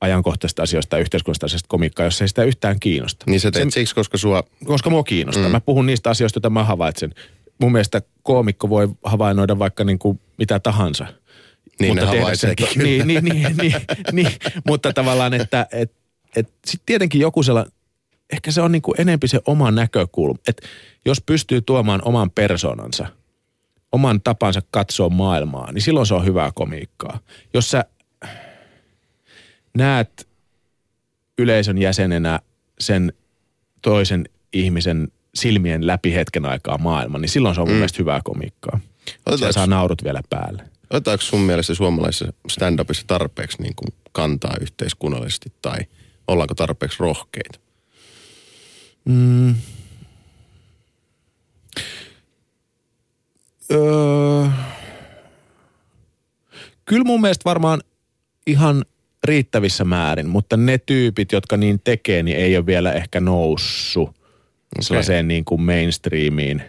ajankohtaisista 0.00 0.62
asioista 0.62 0.90
tai 0.90 1.00
yhteiskunnallisista 1.00 1.46
asioista 1.46 1.68
komikkaa, 1.68 2.06
jos 2.06 2.22
ei 2.22 2.28
sitä 2.28 2.44
yhtään 2.44 2.80
kiinnosta. 2.80 3.24
Niin 3.28 3.40
sä 3.40 3.50
teet 3.50 3.70
se, 3.70 3.74
siksi, 3.74 3.94
koska 3.94 4.18
sua... 4.18 4.42
Koska 4.64 4.90
mua 4.90 5.02
kiinnostaa. 5.02 5.46
Mm. 5.46 5.52
Mä 5.52 5.60
puhun 5.60 5.86
niistä 5.86 6.10
asioista, 6.10 6.36
joita 6.36 6.50
mä 6.50 6.64
havaitsen. 6.64 7.14
Mun 7.60 7.72
mielestä 7.72 8.02
koomikko 8.22 8.68
voi 8.68 8.88
havainnoida 9.04 9.58
vaikka 9.58 9.84
niin 9.84 9.98
kuin 9.98 10.20
mitä 10.38 10.60
tahansa. 10.60 11.06
Niin 11.80 11.90
mutta 11.90 12.12
ne 12.12 12.18
havaitseekin. 12.18 12.66
Sen, 12.66 12.84
niin, 12.84 13.06
niin, 13.06 13.24
niin, 13.24 13.56
niin, 13.56 13.74
niin, 14.12 14.32
mutta 14.66 14.92
tavallaan, 14.92 15.34
että 15.34 15.66
et, 15.72 15.92
et 16.36 16.48
sitten 16.66 16.86
tietenkin 16.86 17.20
joku 17.20 17.42
sellainen, 17.42 17.72
ehkä 18.32 18.50
se 18.50 18.62
on 18.62 18.72
niin 18.72 18.82
kuin 18.82 19.00
enempi 19.00 19.28
se 19.28 19.40
oma 19.46 19.70
näkökulma. 19.70 20.38
Että 20.48 20.68
jos 21.04 21.20
pystyy 21.20 21.60
tuomaan 21.60 22.00
oman 22.04 22.30
persoonansa, 22.30 23.06
oman 23.92 24.20
tapansa 24.20 24.62
katsoa 24.70 25.08
maailmaa, 25.08 25.72
niin 25.72 25.82
silloin 25.82 26.06
se 26.06 26.14
on 26.14 26.24
hyvää 26.24 26.52
komiikkaa. 26.54 27.20
Jos 27.54 27.70
sä 27.70 27.84
näet 29.76 30.28
yleisön 31.38 31.78
jäsenenä 31.78 32.40
sen 32.80 33.12
toisen 33.82 34.24
ihmisen 34.52 35.08
silmien 35.34 35.86
läpi 35.86 36.14
hetken 36.14 36.46
aikaa 36.46 36.78
maailman, 36.78 37.20
niin 37.20 37.28
silloin 37.28 37.54
se 37.54 37.60
on 37.60 37.68
mun 37.68 37.74
mm. 37.74 37.78
mielestä 37.78 37.98
hyvää 37.98 38.20
komiikkaa. 38.24 38.80
Se 39.36 39.52
saa 39.52 39.66
naurut 39.66 40.04
vielä 40.04 40.20
päälle. 40.30 40.62
Otetaanko 40.90 41.22
sun 41.22 41.40
mielestä 41.40 41.74
suomalaisessa 41.74 42.32
stand-upissa 42.48 43.04
tarpeeksi 43.06 43.62
niin 43.62 43.74
kuin 43.76 43.94
kantaa 44.12 44.54
yhteiskunnallisesti 44.60 45.52
tai 45.62 45.78
ollaanko 46.28 46.54
tarpeeksi 46.54 46.96
rohkeita? 47.00 47.58
Mm. 49.04 49.54
Öö. 53.72 54.46
Kyllä 56.84 57.04
mun 57.04 57.20
mielestä 57.20 57.44
varmaan 57.44 57.80
ihan 58.46 58.84
riittävissä 59.24 59.84
määrin, 59.84 60.28
mutta 60.28 60.56
ne 60.56 60.78
tyypit, 60.78 61.32
jotka 61.32 61.56
niin 61.56 61.80
tekee, 61.84 62.22
niin 62.22 62.36
ei 62.36 62.56
ole 62.56 62.66
vielä 62.66 62.92
ehkä 62.92 63.20
noussut 63.20 64.08
okay. 64.08 64.18
sellaiseen 64.80 65.28
niin 65.28 65.44
kuin 65.44 65.60
mainstreamiin. 65.60 66.62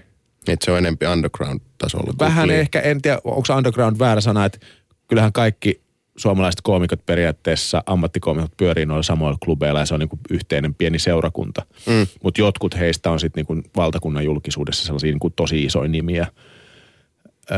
Että 0.47 0.65
se 0.65 0.71
on 0.71 0.77
enempi 0.77 1.05
underground-tasolla. 1.05 2.13
Vähän 2.19 2.49
ehkä, 2.49 2.79
en 2.79 3.01
tiedä, 3.01 3.19
onko 3.23 3.53
underground 3.57 3.99
väärä 3.99 4.21
sana, 4.21 4.45
että 4.45 4.59
kyllähän 5.07 5.33
kaikki 5.33 5.82
suomalaiset 6.17 6.61
koomikot 6.61 7.05
periaatteessa, 7.05 7.83
ammattikoomikot 7.85 8.57
pyörii 8.57 8.85
noilla 8.85 9.03
samoilla 9.03 9.37
klubeilla 9.43 9.79
ja 9.79 9.85
se 9.85 9.93
on 9.93 9.99
niin 9.99 10.09
kuin 10.09 10.19
yhteinen 10.29 10.75
pieni 10.75 10.99
seurakunta. 10.99 11.65
Mm. 11.85 12.07
Mutta 12.23 12.41
jotkut 12.41 12.75
heistä 12.79 13.11
on 13.11 13.19
sitten 13.19 13.45
niin 13.49 13.63
valtakunnan 13.75 14.25
julkisuudessa 14.25 14.85
sellaisia 14.85 15.11
niin 15.11 15.19
kuin 15.19 15.33
tosi 15.35 15.63
isoja 15.63 15.89
nimiä. 15.89 16.27
Öö, 17.51 17.57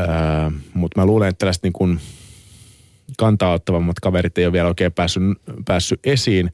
Mutta 0.74 1.00
mä 1.00 1.06
luulen, 1.06 1.28
että 1.28 1.38
tällaiset 1.38 1.62
niin 1.62 1.72
kuin 1.72 2.00
kantaa 3.18 3.52
ottavammat 3.52 4.00
kaverit 4.00 4.38
ei 4.38 4.46
ole 4.46 4.52
vielä 4.52 4.68
oikein 4.68 4.92
päässyt, 4.92 5.22
päässyt 5.64 6.00
esiin. 6.04 6.52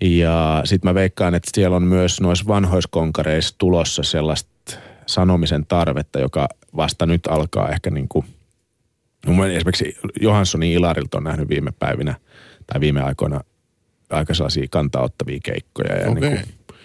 Ja 0.00 0.62
sitten 0.64 0.90
mä 0.90 0.94
veikkaan, 0.94 1.34
että 1.34 1.50
siellä 1.54 1.76
on 1.76 1.82
myös 1.82 2.20
noissa 2.20 2.44
vanhoiskonkareissa 2.48 3.54
tulossa 3.58 4.02
sellaista 4.02 4.50
sanomisen 5.06 5.66
tarvetta, 5.66 6.20
joka 6.20 6.48
vasta 6.76 7.06
nyt 7.06 7.26
alkaa 7.26 7.68
ehkä 7.68 7.90
niin 7.90 8.08
kuin, 8.08 8.26
esimerkiksi 9.26 9.96
Johanssonin 10.20 10.72
Ilarilta 10.72 11.16
on 11.16 11.24
nähnyt 11.24 11.48
viime 11.48 11.72
päivinä 11.78 12.14
tai 12.66 12.80
viime 12.80 13.02
aikoina 13.02 13.40
aika 14.10 14.34
sellaisia 14.34 14.66
kantaa 14.70 15.02
ottavia 15.02 15.38
keikkoja 15.42 15.98
ja 15.98 16.10
okay. 16.10 16.20
niin 16.20 16.40
kuin 16.66 16.78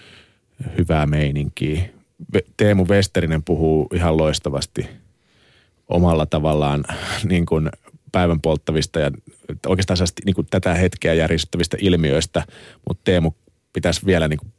hyvää 0.78 1.06
meininkiä. 1.06 1.90
Teemu 2.58 2.86
Westerinen 2.86 3.44
puhuu 3.44 3.88
ihan 3.94 4.18
loistavasti 4.18 4.88
omalla 5.90 6.26
tavallaan 6.26 6.86
niin 7.24 7.46
kuin 7.46 7.70
päivän 8.12 8.42
polttavista 8.42 9.00
ja 9.00 9.12
oikeastaan 9.66 9.98
niin 10.26 10.36
kuin 10.36 10.48
tätä 10.50 10.74
hetkeä 10.74 11.14
järjestävistä 11.14 11.78
ilmiöistä, 11.80 12.44
mutta 12.88 13.02
Teemu 13.04 13.32
pitäisi 13.74 14.06
vielä 14.06 14.28
niin 14.28 14.40
kuin 14.40 14.54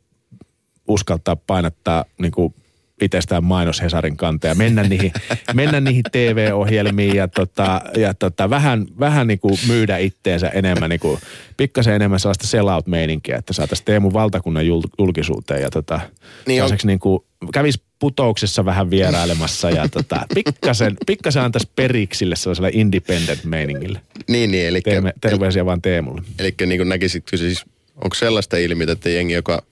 uskaltaa 0.88 1.36
painattaa 1.36 2.04
niin 2.18 2.32
kuin 2.32 2.54
itsestään 3.00 3.44
mainos 3.44 3.82
Hesarin 3.82 4.16
kanteen 4.16 4.50
ja 4.50 4.54
mennä 4.54 4.82
niihin, 4.82 5.12
mennä 5.54 5.80
niihin 5.80 6.02
TV-ohjelmiin 6.12 7.16
ja, 7.16 7.28
tota, 7.28 7.80
ja 7.96 8.14
tota, 8.14 8.50
vähän, 8.50 8.86
vähän 9.00 9.26
niin 9.26 9.38
kuin 9.38 9.58
myydä 9.66 9.98
itteensä 9.98 10.48
enemmän, 10.48 10.90
niin 10.90 11.00
kuin, 11.00 11.18
pikkasen 11.56 11.94
enemmän 11.94 12.20
sellaista 12.20 12.46
sellout-meininkiä, 12.46 13.36
että 13.36 13.52
saataisiin 13.52 13.84
Teemu 13.84 14.12
valtakunnan 14.12 14.66
julkisuuteen 14.98 15.62
ja 15.62 15.70
tota, 15.70 16.00
niin 16.46 16.62
on. 16.62 16.70
niin 16.84 16.98
kuin, 16.98 17.24
kävisi 17.52 17.82
putouksessa 17.98 18.64
vähän 18.64 18.90
vierailemassa 18.90 19.70
ja 19.70 19.88
tota, 19.88 20.20
pikkasen, 20.34 20.96
pikkasen 21.06 21.42
antaisi 21.42 21.70
periksille 21.76 22.36
sellaiselle 22.36 22.70
independent 22.72 23.44
meiningille. 23.44 24.00
Niin, 24.28 24.50
niin. 24.50 24.66
Eli, 24.66 24.80
Teemme, 24.80 25.12
terveisiä 25.20 25.66
vaan 25.66 25.82
Teemulle. 25.82 26.22
Eli 26.38 26.54
niin 26.66 26.78
kuin 26.78 26.88
näkisitkö 26.88 27.36
siis, 27.36 27.64
onko 27.94 28.14
sellaista 28.14 28.56
ilmiötä, 28.56 28.92
että 28.92 29.10
jengi, 29.10 29.34
joka 29.34 29.62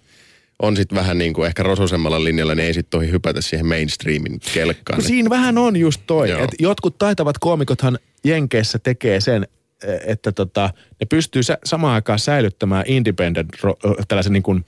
on 0.62 0.76
sitten 0.76 0.98
vähän 0.98 1.18
niin 1.18 1.34
kuin 1.34 1.46
ehkä 1.46 1.62
rososemmalla 1.62 2.24
linjalla, 2.24 2.54
niin 2.54 2.66
ei 2.66 2.74
sitten 2.74 2.90
tohi 2.90 3.10
hypätä 3.10 3.40
siihen 3.40 3.66
mainstreamin 3.66 4.40
kelkkaan. 4.54 4.98
No 4.98 5.04
siinä 5.04 5.30
vähän 5.30 5.58
on 5.58 5.76
just 5.76 6.00
toi, 6.06 6.30
että 6.30 6.56
jotkut 6.58 6.98
taitavat 6.98 7.38
koomikothan 7.38 7.98
Jenkeissä 8.24 8.78
tekee 8.78 9.20
sen, 9.20 9.46
e, 9.84 9.96
että 10.06 10.32
tota, 10.32 10.70
ne 11.00 11.06
pystyy 11.10 11.42
samaan 11.64 11.94
aikaan 11.94 12.18
säilyttämään 12.18 12.84
independent, 12.86 13.48
tällaisen 14.08 14.32
niin 14.32 14.42
kuin, 14.42 14.64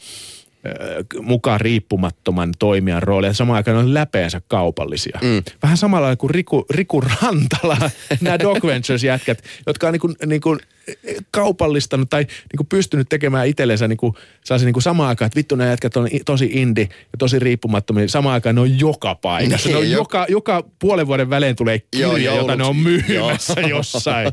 mukaan 1.21 1.61
riippumattoman 1.61 2.53
toimijan 2.59 3.03
roolia. 3.03 3.33
Samaan 3.33 3.57
aikaan 3.57 3.77
on 3.77 3.95
läpeensä 3.95 4.41
kaupallisia. 4.49 5.19
Mm. 5.23 5.43
Vähän 5.63 5.77
samalla 5.77 6.17
kuin 6.17 6.31
Riku, 6.31 6.67
Riku 6.71 7.01
Rantala, 7.01 7.91
nämä 8.21 8.39
Dog 8.39 8.65
Ventures-jätkät, 8.65 9.43
jotka 9.67 9.87
on 9.87 9.93
niin 9.93 10.01
kuin, 10.01 10.17
niin 10.27 10.41
kuin 10.41 10.59
kaupallistanut 11.31 12.11
tai 12.11 12.23
niin 12.23 12.57
kuin 12.57 12.67
pystynyt 12.67 13.09
tekemään 13.09 13.47
itsellensä 13.47 13.89
niin 13.89 13.97
kuin, 13.97 14.15
niin 14.61 14.73
kuin 14.73 14.83
samaan 14.83 15.09
aikaan, 15.09 15.27
että 15.27 15.37
vittu 15.37 15.57
nämä 15.57 15.71
jätkät 15.71 15.97
on 15.97 16.09
tosi 16.25 16.51
indi 16.53 16.81
ja 16.81 17.19
tosi 17.19 17.39
riippumattomia. 17.39 18.09
Samaan 18.09 18.35
aikaan 18.35 18.55
ne 18.55 18.61
on 18.61 18.81
joka 18.81 19.15
paikassa. 19.15 19.69
Niin, 19.69 19.75
ne 19.75 19.79
on 19.79 19.91
jo. 19.91 19.99
joka, 19.99 20.27
joka 20.29 20.65
puolen 20.79 21.07
vuoden 21.07 21.31
välein 21.31 21.57
tulee 21.57 21.79
kirja, 21.91 22.19
Joo, 22.19 22.37
jota 22.37 22.57
ne 22.57 22.65
on 22.65 22.77
myymässä 22.77 23.61
jossain. 23.69 24.33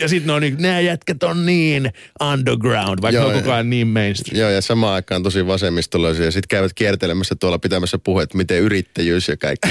ja 0.00 0.08
sitten 0.08 0.26
ne 0.26 0.32
on 0.32 0.42
niin, 0.42 0.56
nämä 0.58 0.80
jätkät 0.80 1.22
on 1.22 1.46
niin 1.46 1.92
underground, 2.32 2.98
vaikka 3.02 3.20
Joo, 3.20 3.28
ne 3.28 3.34
on 3.34 3.42
koko 3.42 3.52
ajan 3.52 3.70
niin 3.70 3.88
mainstream. 3.88 4.40
Joo, 4.40 4.50
ja 4.50 4.60
samaan 4.60 4.94
aikaan 4.94 5.22
tosi 5.22 5.46
vasemmistolaisia. 5.46 6.24
Ja 6.24 6.30
sitten 6.30 6.48
käyvät 6.48 6.72
kiertelemässä 6.72 7.34
tuolla 7.40 7.58
pitämässä 7.58 7.98
puheet, 7.98 8.34
miten 8.34 8.58
yrittäjyys 8.58 9.28
ja 9.28 9.36
kaikki. 9.36 9.68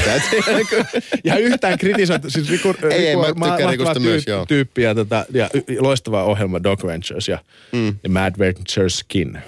ja 1.23 1.37
yhtään 1.37 1.77
kritisoitu, 1.77 2.29
siis 2.29 2.49
Riku, 2.49 2.67
ei, 2.67 2.73
Riku, 2.73 3.23
ei, 3.23 3.33
mä 3.33 3.47
tykkään 3.49 3.71
Rikusta 3.71 3.99
myös, 3.99 4.27
joo. 4.27 4.45
Tyyppiä 4.45 4.95
tota, 4.95 5.25
ja 5.33 5.49
loistavaa 5.79 6.23
ohjelma 6.25 6.63
Dog 6.63 6.83
Ventures 6.83 7.27
ja, 7.27 7.39
mm. 7.71 7.95
Mad 8.09 8.39
Ventures 8.39 8.97
Skin. 8.97 9.39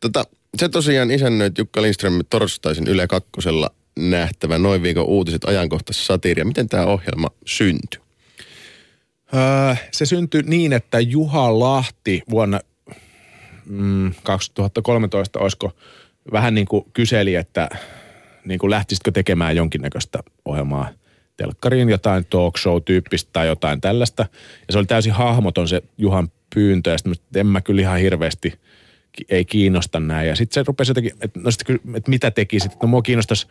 Tota, 0.00 0.24
se 0.58 0.68
tosiaan 0.68 1.10
isännöit 1.10 1.58
Jukka 1.58 1.82
Lindström 1.82 2.20
torstaisin 2.30 2.88
Yle 2.88 3.06
Kakkosella 3.06 3.70
nähtävä 3.98 4.58
noin 4.58 4.82
viikon 4.82 5.06
uutiset 5.06 5.44
ajankohtaisessa 5.44 6.06
satiiria. 6.06 6.44
Miten 6.44 6.68
tämä 6.68 6.86
ohjelma 6.86 7.28
syntyi? 7.46 8.00
Öö, 9.34 9.74
se 9.92 10.06
syntyi 10.06 10.42
niin, 10.42 10.72
että 10.72 11.00
Juha 11.00 11.58
Lahti 11.58 12.22
vuonna 12.30 12.60
mm, 13.66 14.14
2013, 14.22 15.38
olisiko 15.38 15.72
vähän 16.32 16.54
niin 16.54 16.66
kuin 16.66 16.84
kyseli, 16.92 17.34
että 17.34 17.68
niin 18.44 18.58
kuin 18.58 18.70
lähtisitkö 18.70 19.10
tekemään 19.12 19.56
jonkinnäköistä 19.56 20.18
ohjelmaa– 20.44 20.88
telkkariin 21.36 21.88
jotain 21.88 22.24
talk 22.30 22.58
show-tyyppistä 22.58 23.30
tai 23.32 23.46
jotain 23.46 23.80
tällaista. 23.80 24.26
Ja 24.68 24.72
se 24.72 24.78
oli 24.78 24.86
täysin 24.86 25.12
hahmoton 25.12 25.68
se 25.68 25.82
Juhan 25.98 26.28
pyyntö 26.54 26.90
ja 26.90 26.98
sitten 26.98 27.20
en 27.34 27.46
mä 27.46 27.60
kyllä 27.60 27.80
ihan 27.80 27.98
hirveästi 27.98 28.58
ei 29.28 29.44
kiinnosta 29.44 30.00
näin. 30.00 30.28
Ja 30.28 30.36
sitten 30.36 30.54
se 30.54 30.64
rupesi 30.66 30.90
jotenkin, 30.90 31.12
että 31.20 31.40
no 31.40 31.50
sit, 31.50 31.70
että 31.70 32.10
mitä 32.10 32.30
tekisit. 32.30 32.72
No 32.82 32.88
mua 32.88 33.02
kiinnostaisi 33.02 33.46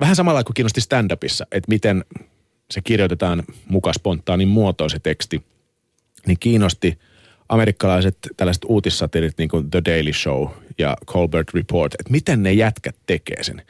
vähän 0.00 0.16
samalla 0.16 0.44
kuin 0.44 0.54
kiinnosti 0.54 0.80
stand-upissa, 0.80 1.46
että 1.52 1.68
miten 1.68 2.04
se 2.70 2.80
kirjoitetaan 2.80 3.42
mukaan 3.68 3.94
spontaanin 3.94 4.48
muotoon 4.48 4.90
se 4.90 4.98
teksti. 4.98 5.42
Niin 6.26 6.38
kiinnosti 6.38 6.98
amerikkalaiset 7.48 8.18
tällaiset 8.36 8.64
uutissatirit 8.64 9.38
niin 9.38 9.48
kuin 9.48 9.70
The 9.70 9.82
Daily 9.84 10.12
Show 10.12 10.48
ja 10.78 10.96
Colbert 11.06 11.54
Report, 11.54 11.94
että 11.94 12.10
miten 12.10 12.42
ne 12.42 12.52
jätkät 12.52 12.96
tekee 13.06 13.42
sen 13.42 13.62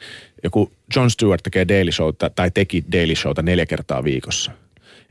joku 0.43 0.71
John 0.95 1.09
Stewart 1.09 1.43
tekee 1.43 1.67
Daily 1.67 1.91
Showta 1.91 2.29
tai 2.29 2.51
teki 2.51 2.83
Daily 2.91 3.15
Showta 3.15 3.41
neljä 3.41 3.65
kertaa 3.65 4.03
viikossa. 4.03 4.51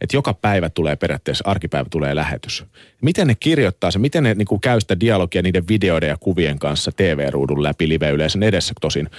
että 0.01 0.17
joka 0.17 0.35
päivä 0.35 0.71
tulee 0.71 0.97
periaatteessa, 0.97 1.45
arkipäivä 1.47 1.89
tulee 1.91 2.15
lähetys. 2.15 2.65
Miten 3.03 3.27
ne 3.27 3.35
kirjoittaa 3.35 3.91
se, 3.91 3.99
miten 3.99 4.23
ne 4.23 4.35
niin 4.35 4.47
kuin 4.47 4.61
käy 4.61 4.81
sitä 4.81 5.01
dialogia 5.01 5.43
niiden 5.43 5.69
videoiden 5.69 6.09
ja 6.09 6.17
kuvien 6.17 6.59
kanssa 6.59 6.93
TV-ruudun 6.93 7.63
läpi 7.63 7.89
live-yleisön 7.89 8.43
edessä 8.43 8.75
tosin. 8.81 9.11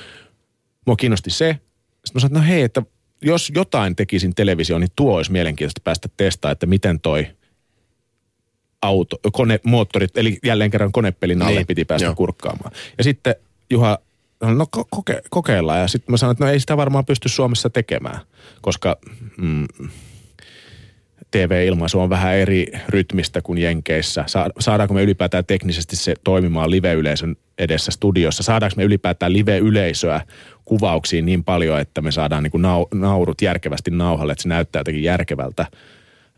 Mua 0.86 0.96
kiinnosti 0.96 1.30
se. 1.30 1.58
Sitten 2.06 2.12
mä 2.14 2.20
sanoin, 2.20 2.38
että 2.38 2.40
no 2.40 2.54
hei, 2.54 2.62
että 2.62 2.84
jos 3.22 3.52
jotain 3.56 3.96
tekisin 3.96 4.36
televisioon, 4.36 4.82
niin 4.82 4.92
tuo 4.96 5.16
olisi 5.16 5.32
mielenkiintoista 5.32 5.82
päästä 5.84 6.10
testaamaan, 6.18 6.52
että 6.52 6.66
miten 6.66 7.00
toi 7.00 7.28
auto, 8.82 9.18
kone, 9.32 9.60
moottorit, 9.64 10.18
eli 10.18 10.38
jälleen 10.44 10.72
kerran 10.72 10.92
konepelin 10.92 11.42
alle 11.42 11.60
Niin, 11.60 11.68
piti 11.68 11.86
päästä 11.86 12.06
joo. 12.08 12.16
kurkkaamaan. 12.16 12.72
Ja 12.98 13.04
sitten 13.04 13.36
Juha 13.70 13.98
sanoi, 14.40 14.56
no 14.56 14.66
ko- 14.78 14.88
koke, 14.90 15.22
kokeillaan. 15.30 15.80
Ja 15.80 15.88
sitten 15.88 16.14
mä 16.14 16.18
sanoin, 16.18 16.32
että 16.34 16.46
no 16.46 16.52
ei 16.52 16.60
sitä 16.60 16.78
varmaan 16.78 17.06
pysty 17.06 17.30
Suomessa 17.30 17.70
tekemään, 17.70 18.20
koska 18.62 18.98
mm, 19.38 19.68
TV-ilmaisu 21.32 22.00
on 22.00 22.10
vähän 22.10 22.36
eri 22.36 22.68
rytmistä 22.90 23.42
kuin 23.42 23.58
Jenkeissä. 23.58 24.24
Sa- 24.28 24.50
Saadaanko 24.60 24.94
me 24.94 25.04
ylipäätään 25.04 25.46
teknisesti 25.46 25.96
se 25.96 26.14
toimimaan 26.24 26.72
live-yleisön 26.72 27.36
edessä 27.58 27.92
studiossa? 27.92 28.44
Saadaanko 28.44 28.74
me 28.78 28.84
ylipäätään 28.84 29.34
live-yleisöä 29.34 30.22
kuvauksiin 30.66 31.26
niin 31.26 31.44
paljon, 31.44 31.80
että 31.80 32.02
me 32.02 32.12
saadaan 32.12 32.44
niin 32.44 32.52
kuin 32.52 32.64
nau- 32.64 32.98
naurut 32.98 33.42
järkevästi 33.42 33.92
nauhalle, 33.92 34.32
että 34.32 34.42
se 34.44 34.50
näyttää 34.50 34.80
jotenkin 34.80 35.04
järkevältä? 35.04 35.66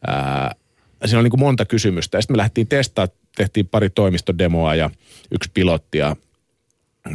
Ää, 0.08 0.56
siinä 1.06 1.20
on 1.20 1.24
niin 1.24 1.32
kuin 1.32 1.40
monta 1.40 1.66
kysymystä. 1.66 2.18
Ja 2.18 2.22
sitten 2.22 2.34
me 2.34 2.38
lähdettiin 2.38 2.68
testaamaan, 2.68 3.18
tehtiin 3.36 3.68
pari 3.68 3.90
toimistodemoa 3.90 4.76
ja 4.76 4.90
yksi 5.32 5.52
pilotti 5.54 5.98
ja, 5.98 6.16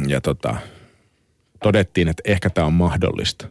ja 0.07 0.21
tota, 0.21 0.55
todettiin, 1.63 2.07
että 2.07 2.23
ehkä 2.25 2.49
tämä 2.49 2.67
on 2.67 2.73
mahdollista. 2.73 3.47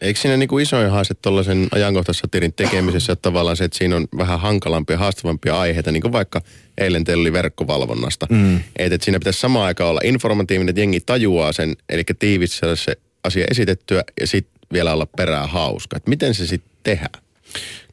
Eikö 0.00 0.20
siinä 0.20 0.36
niinku 0.36 0.58
isoin 0.58 0.90
haaste 0.90 1.14
tuollaisen 1.14 1.68
ajankohtaissatirin 1.70 2.52
tekemisessä 2.52 3.12
että 3.12 3.22
tavallaan 3.22 3.56
se, 3.56 3.64
että 3.64 3.78
siinä 3.78 3.96
on 3.96 4.06
vähän 4.16 4.40
hankalampia, 4.40 4.98
haastavampia 4.98 5.60
aiheita, 5.60 5.92
niin 5.92 6.00
kuin 6.00 6.12
vaikka 6.12 6.42
eilen 6.78 7.04
teillä 7.04 7.20
oli 7.20 7.32
verkkovalvonnasta. 7.32 8.26
Mm. 8.30 8.60
Että 8.76 8.94
et 8.94 9.02
siinä 9.02 9.18
pitäisi 9.18 9.40
samaan 9.40 9.66
aikaan 9.66 9.90
olla 9.90 10.00
informatiivinen, 10.04 10.68
että 10.68 10.80
jengi 10.80 11.00
tajuaa 11.00 11.52
sen, 11.52 11.76
eli 11.88 12.04
tiivis 12.18 12.58
saada 12.58 12.76
se 12.76 12.96
asia 13.24 13.46
esitettyä 13.50 14.04
ja 14.20 14.26
sitten 14.26 14.60
vielä 14.72 14.92
olla 14.92 15.06
perää 15.06 15.46
hauska. 15.46 15.96
Et 15.96 16.06
miten 16.06 16.34
se 16.34 16.46
sitten 16.46 16.72
tehdään? 16.82 17.22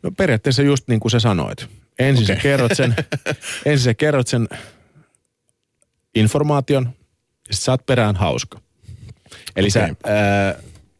No 0.04 0.12
periaatteessa 0.12 0.62
just 0.62 0.88
niin 0.88 1.00
kuin 1.00 1.12
sä 1.12 1.20
sanoit. 1.20 1.68
Ensin 2.00 2.26
okay. 2.26 2.36
sä 2.36 2.42
kerrot 2.42 2.72
sen, 2.76 2.96
ensin 3.66 3.84
sä 3.84 3.94
kerrot 3.94 4.28
sen 4.28 4.48
informaation 6.16 6.90
ja 7.48 7.56
sit 7.56 7.64
sä 7.64 7.72
oot 7.72 7.86
perään 7.86 8.16
hauska. 8.16 8.60
Eli 9.56 9.68
okay. 9.68 9.70
sä, 9.70 9.96
ää, 10.14 10.56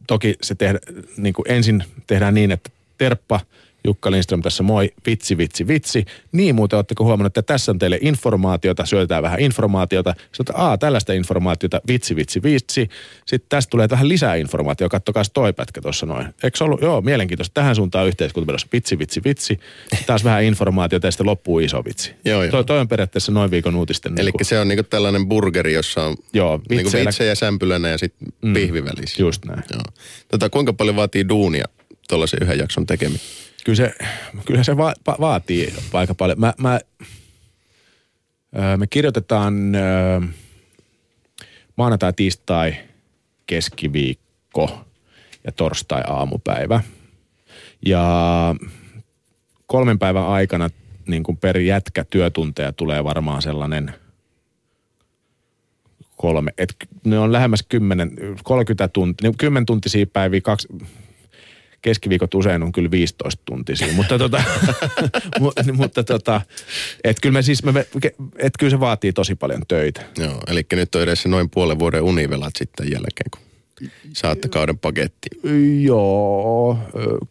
toki 0.06 0.34
se 0.42 0.54
tehdä, 0.54 0.78
niin 1.16 1.34
kuin 1.34 1.44
ensin 1.48 1.84
tehdään 2.06 2.34
niin, 2.34 2.50
että 2.50 2.70
Terppa, 2.98 3.40
Jukka 3.84 4.10
Lindström 4.10 4.42
tässä 4.42 4.62
moi, 4.62 4.90
vitsi, 5.06 5.38
vitsi, 5.38 5.66
vitsi. 5.66 6.04
Niin 6.32 6.54
muuten 6.54 6.76
ootteko 6.76 7.04
huomannut, 7.04 7.38
että 7.38 7.42
tässä 7.52 7.72
on 7.72 7.78
teille 7.78 7.98
informaatiota, 8.02 8.86
syötetään 8.86 9.22
vähän 9.22 9.40
informaatiota. 9.40 10.14
Sitten 10.32 10.56
aa, 10.58 10.78
tällaista 10.78 11.12
informaatiota, 11.12 11.80
vitsi, 11.88 12.16
vitsi, 12.16 12.42
vitsi. 12.42 12.88
Sitten 13.26 13.48
tästä 13.48 13.70
tulee 13.70 13.88
vähän 13.90 14.08
lisää 14.08 14.34
informaatiota, 14.34 14.90
kattokaa 14.90 15.22
toi 15.34 15.52
pätkä 15.52 15.80
tuossa 15.80 16.06
noin. 16.06 16.26
Eikö 16.42 16.58
se 16.58 16.64
ollut, 16.64 16.82
joo, 16.82 17.00
mielenkiintoista. 17.00 17.54
Tähän 17.54 17.76
suuntaan 17.76 18.06
yhteiskunta 18.06 18.46
menossa, 18.46 18.68
vitsi, 18.72 18.98
vitsi, 18.98 19.20
vitsi. 19.24 19.58
Taas 20.06 20.24
vähän 20.24 20.44
informaatiota 20.44 21.06
ja 21.06 21.10
sitten 21.10 21.26
loppuu 21.26 21.58
iso 21.58 21.84
vitsi. 21.84 22.12
Joo, 22.24 22.42
joo. 22.42 22.50
Toi, 22.50 22.64
toi 22.64 22.80
on 22.80 22.88
periaatteessa 22.88 23.32
noin 23.32 23.50
viikon 23.50 23.74
uutisten. 23.76 24.12
Eli 24.18 24.24
niinku- 24.30 24.44
se 24.44 24.58
on 24.60 24.68
niinku 24.68 24.82
tällainen 24.82 25.28
burgeri, 25.28 25.72
jossa 25.72 26.02
on 26.04 26.16
Joo, 26.32 26.60
niinku 26.68 26.84
vitseillä- 26.88 27.08
vitsejä 27.08 27.34
sämpylänä 27.34 27.88
ja 27.88 27.98
sitten 27.98 28.28
mm. 28.42 28.52
pihvi 28.54 28.84
välissä. 28.84 29.22
Just 29.22 29.44
näin. 29.44 29.62
Joo. 29.72 29.82
Tota, 30.28 30.48
kuinka 30.50 30.72
paljon 30.72 30.96
vaatii 30.96 31.28
duunia 31.28 31.64
tuollaisen 32.08 32.38
yhden 32.42 32.58
jakson 32.58 32.86
tekeminen? 32.86 33.20
Kyllä 33.64 33.76
se, 33.76 33.94
kyllä 34.44 34.64
se 34.64 34.76
va- 34.76 34.94
va- 35.06 35.16
vaatii 35.20 35.74
aika 35.92 36.14
paljon. 36.14 36.40
Mä, 36.40 36.54
mä, 36.58 36.80
me 38.76 38.86
kirjoitetaan 38.86 39.54
maanantai, 41.76 42.12
tiistai, 42.12 42.74
keskiviikko 43.46 44.84
ja 45.44 45.52
torstai 45.52 46.02
aamupäivä. 46.06 46.80
Ja 47.86 48.04
kolmen 49.66 49.98
päivän 49.98 50.26
aikana 50.26 50.70
niin 51.06 51.22
kuin 51.22 51.36
per 51.36 51.58
jätkä 51.58 52.04
työtunteja 52.04 52.72
tulee 52.72 53.04
varmaan 53.04 53.42
sellainen 53.42 53.94
kolme, 56.16 56.50
et 56.58 56.74
ne 57.04 57.18
on 57.18 57.32
lähemmäs 57.32 57.64
10, 57.68 58.16
30 58.44 58.88
tuntia, 58.88 59.32
10 59.38 59.66
tuntisia 59.66 60.06
päiviä, 60.06 60.40
kaksi, 60.40 60.68
keskiviikot 61.82 62.34
usein 62.34 62.62
on 62.62 62.72
kyllä 62.72 62.90
15 62.90 63.42
tuntisia, 63.44 63.92
mutta 63.92 64.18
tota, 64.18 64.42
mu- 65.40 65.72
mutta 65.72 66.04
tota, 66.04 66.40
et 67.04 67.20
kyllä 67.20 67.32
me 67.32 67.42
siis, 67.42 67.62
me, 67.64 67.86
et 68.38 68.52
kyllä 68.58 68.70
se 68.70 68.80
vaatii 68.80 69.12
tosi 69.12 69.34
paljon 69.34 69.62
töitä. 69.68 70.02
Joo, 70.18 70.40
eli 70.46 70.66
nyt 70.72 70.94
on 70.94 71.02
edessä 71.02 71.28
noin 71.28 71.50
puolen 71.50 71.78
vuoden 71.78 72.02
univelat 72.02 72.52
sitten 72.58 72.86
jälkeen, 72.90 73.30
kun 73.30 73.42
saatte 74.12 74.48
kauden 74.48 74.78
paketti. 74.78 75.28
Joo, 75.82 76.78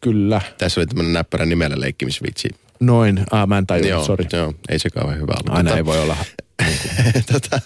kyllä. 0.02 0.42
Tässä 0.58 0.80
oli 0.80 0.88
tämmöinen 0.88 1.14
näppärä 1.14 1.46
nimellä 1.46 1.80
leikkimisvitsi. 1.80 2.50
Noin, 2.80 3.20
ah, 3.32 3.48
mä 3.48 3.58
en 3.58 3.68
tajunnut, 3.68 3.90
Joo, 3.92 4.06
sori. 4.06 4.26
joo, 4.34 4.54
ei 4.70 4.80
se 4.80 4.90
kauhean 4.90 5.22
hyvä 5.22 5.32
ollut. 5.32 5.58
Aina 5.58 5.70
Tota, 5.70 5.78
ei 5.78 5.86
voi 5.86 6.00
olla. 6.00 6.18
tota, 7.32 7.60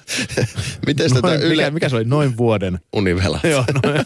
miten 0.88 1.10
tätä 1.14 1.28
Noin, 1.28 1.42
Yle 1.42 1.56
mikä, 1.56 1.72
mikä 1.72 1.90
se 1.90 1.96
oli? 1.96 2.06
Noin 2.06 2.38
vuoden. 2.38 2.80
univela? 2.94 3.40
Joo, 3.44 3.66
noin. 3.84 4.06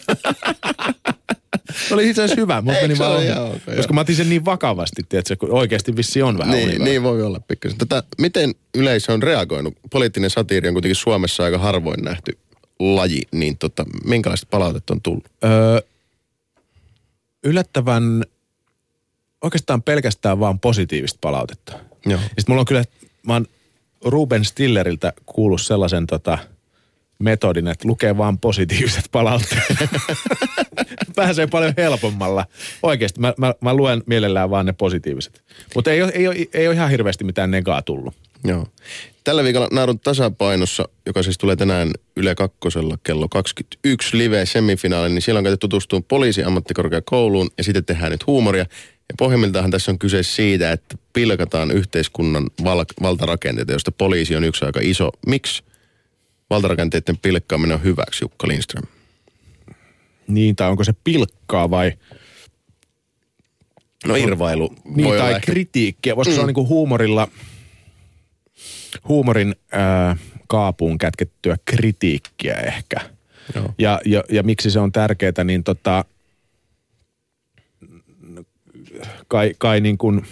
Se 1.88 1.94
oli 1.94 2.08
itse 2.08 2.22
asiassa 2.22 2.40
hyvä, 2.40 2.62
mutta 2.62 2.80
meni 2.82 2.98
vaan 2.98 3.16
ohi. 3.16 3.26
ihan 3.26 3.42
ok, 3.44 3.60
joo. 3.66 3.76
Koska 3.76 3.92
mä 3.92 4.00
otin 4.00 4.16
sen 4.16 4.28
niin 4.28 4.44
vakavasti, 4.44 5.02
tiedätkö, 5.08 5.36
kun 5.36 5.50
oikeasti 5.50 5.96
vissi 5.96 6.22
on 6.22 6.38
vähän 6.38 6.56
Niin, 6.56 6.84
niin 6.84 7.02
voi 7.02 7.22
olla 7.22 7.40
pikkasen. 7.40 7.78
Tota, 7.78 8.02
miten 8.18 8.54
yleisö 8.74 9.12
on 9.12 9.22
reagoinut? 9.22 9.74
Poliittinen 9.90 10.30
satiiri 10.30 10.68
on 10.68 10.74
kuitenkin 10.74 10.96
Suomessa 10.96 11.44
aika 11.44 11.58
harvoin 11.58 12.04
nähty 12.04 12.38
laji, 12.78 13.22
niin 13.32 13.58
tota, 13.58 13.84
minkälaista 14.04 14.46
palautetta 14.50 14.94
on 14.94 15.00
tullut? 15.00 15.24
Öö, 15.44 15.80
yllättävän 17.44 18.24
oikeastaan 19.42 19.82
pelkästään 19.82 20.40
vaan 20.40 20.60
positiivista 20.60 21.18
palautetta. 21.20 21.72
Joo. 22.06 22.12
Ja 22.12 22.18
sitten 22.18 22.44
mulla 22.48 22.60
on 22.60 22.66
kyllä, 22.66 22.84
mä 23.26 23.32
oon 23.32 23.46
Ruben 24.04 24.44
Stilleriltä 24.44 25.12
kuullut 25.26 25.62
sellaisen 25.62 26.06
tota, 26.06 26.38
metodin, 27.18 27.68
että 27.68 27.88
lukee 27.88 28.16
vaan 28.16 28.38
positiiviset 28.38 29.04
palautteet. 29.12 29.62
Pääsee 31.26 31.46
paljon 31.46 31.74
helpommalla. 31.76 32.46
Oikeasti, 32.82 33.20
mä, 33.20 33.34
mä, 33.38 33.54
mä 33.60 33.74
luen 33.74 34.02
mielellään 34.06 34.50
vaan 34.50 34.66
ne 34.66 34.72
positiiviset. 34.72 35.42
Mutta 35.74 35.90
ei, 35.92 36.02
ole- 36.02 36.12
ei, 36.14 36.28
ole- 36.28 36.46
ei 36.54 36.66
ole 36.68 36.74
ihan 36.74 36.90
hirveästi 36.90 37.24
mitään 37.24 37.50
negaa 37.50 37.82
tullut. 37.82 38.14
Joo. 38.44 38.66
Tällä 39.24 39.44
viikolla 39.44 39.68
Naarun 39.72 40.00
tasapainossa, 40.00 40.88
joka 41.06 41.22
siis 41.22 41.38
tulee 41.38 41.56
tänään 41.56 41.90
Yle 42.16 42.34
Kakkosella 42.34 42.98
kello 43.02 43.28
21 43.28 44.18
live 44.18 44.46
semifinaali, 44.46 45.08
niin 45.08 45.22
siellä 45.22 45.38
on 45.38 45.44
käyty 45.44 45.56
tutustumaan 45.56 46.04
poliisiammattikorkeakouluun 46.04 47.50
ja 47.58 47.64
sitten 47.64 47.84
tehdään 47.84 48.12
nyt 48.12 48.26
huumoria. 48.26 48.66
Ja 49.08 49.14
pohjimmiltaan 49.18 49.70
tässä 49.70 49.90
on 49.90 49.98
kyse 49.98 50.22
siitä, 50.22 50.72
että 50.72 50.96
pilkataan 51.12 51.70
yhteiskunnan 51.70 52.46
val- 52.64 52.84
valtarakenteita, 53.02 53.72
josta 53.72 53.92
poliisi 53.92 54.36
on 54.36 54.44
yksi 54.44 54.64
aika 54.64 54.80
iso. 54.82 55.10
Miksi 55.26 55.62
valtarakenteiden 56.50 57.18
pilkkaaminen 57.18 57.74
on 57.74 57.84
hyväksi, 57.84 58.24
Jukka 58.24 58.48
Lindström? 58.48 58.97
Niin, 60.28 60.56
tai 60.56 60.70
onko 60.70 60.84
se 60.84 60.92
pilkkaa 61.04 61.70
vai... 61.70 61.92
No 64.06 64.14
irvailu 64.16 64.74
Niin, 64.84 65.08
voi 65.08 65.18
tai 65.18 65.32
ehkä- 65.32 65.52
kritiikkiä. 65.52 66.16
Voisiko 66.16 66.32
mm. 66.32 66.34
se 66.34 66.40
on 66.40 66.46
niinku 66.46 66.66
huumorilla, 66.68 67.28
huumorin 69.08 69.54
ää, 69.72 70.16
kaapuun 70.48 70.98
kätkettyä 70.98 71.56
kritiikkiä 71.64 72.54
ehkä. 72.54 72.96
Joo. 73.54 73.74
Ja, 73.78 74.00
ja, 74.04 74.24
ja 74.30 74.42
miksi 74.42 74.70
se 74.70 74.80
on 74.80 74.92
tärkeää, 74.92 75.44
niin 75.44 75.64
tota, 75.64 76.04
kai, 79.28 79.54
kai 79.58 79.80
niin 79.80 79.98
kuin 79.98 80.26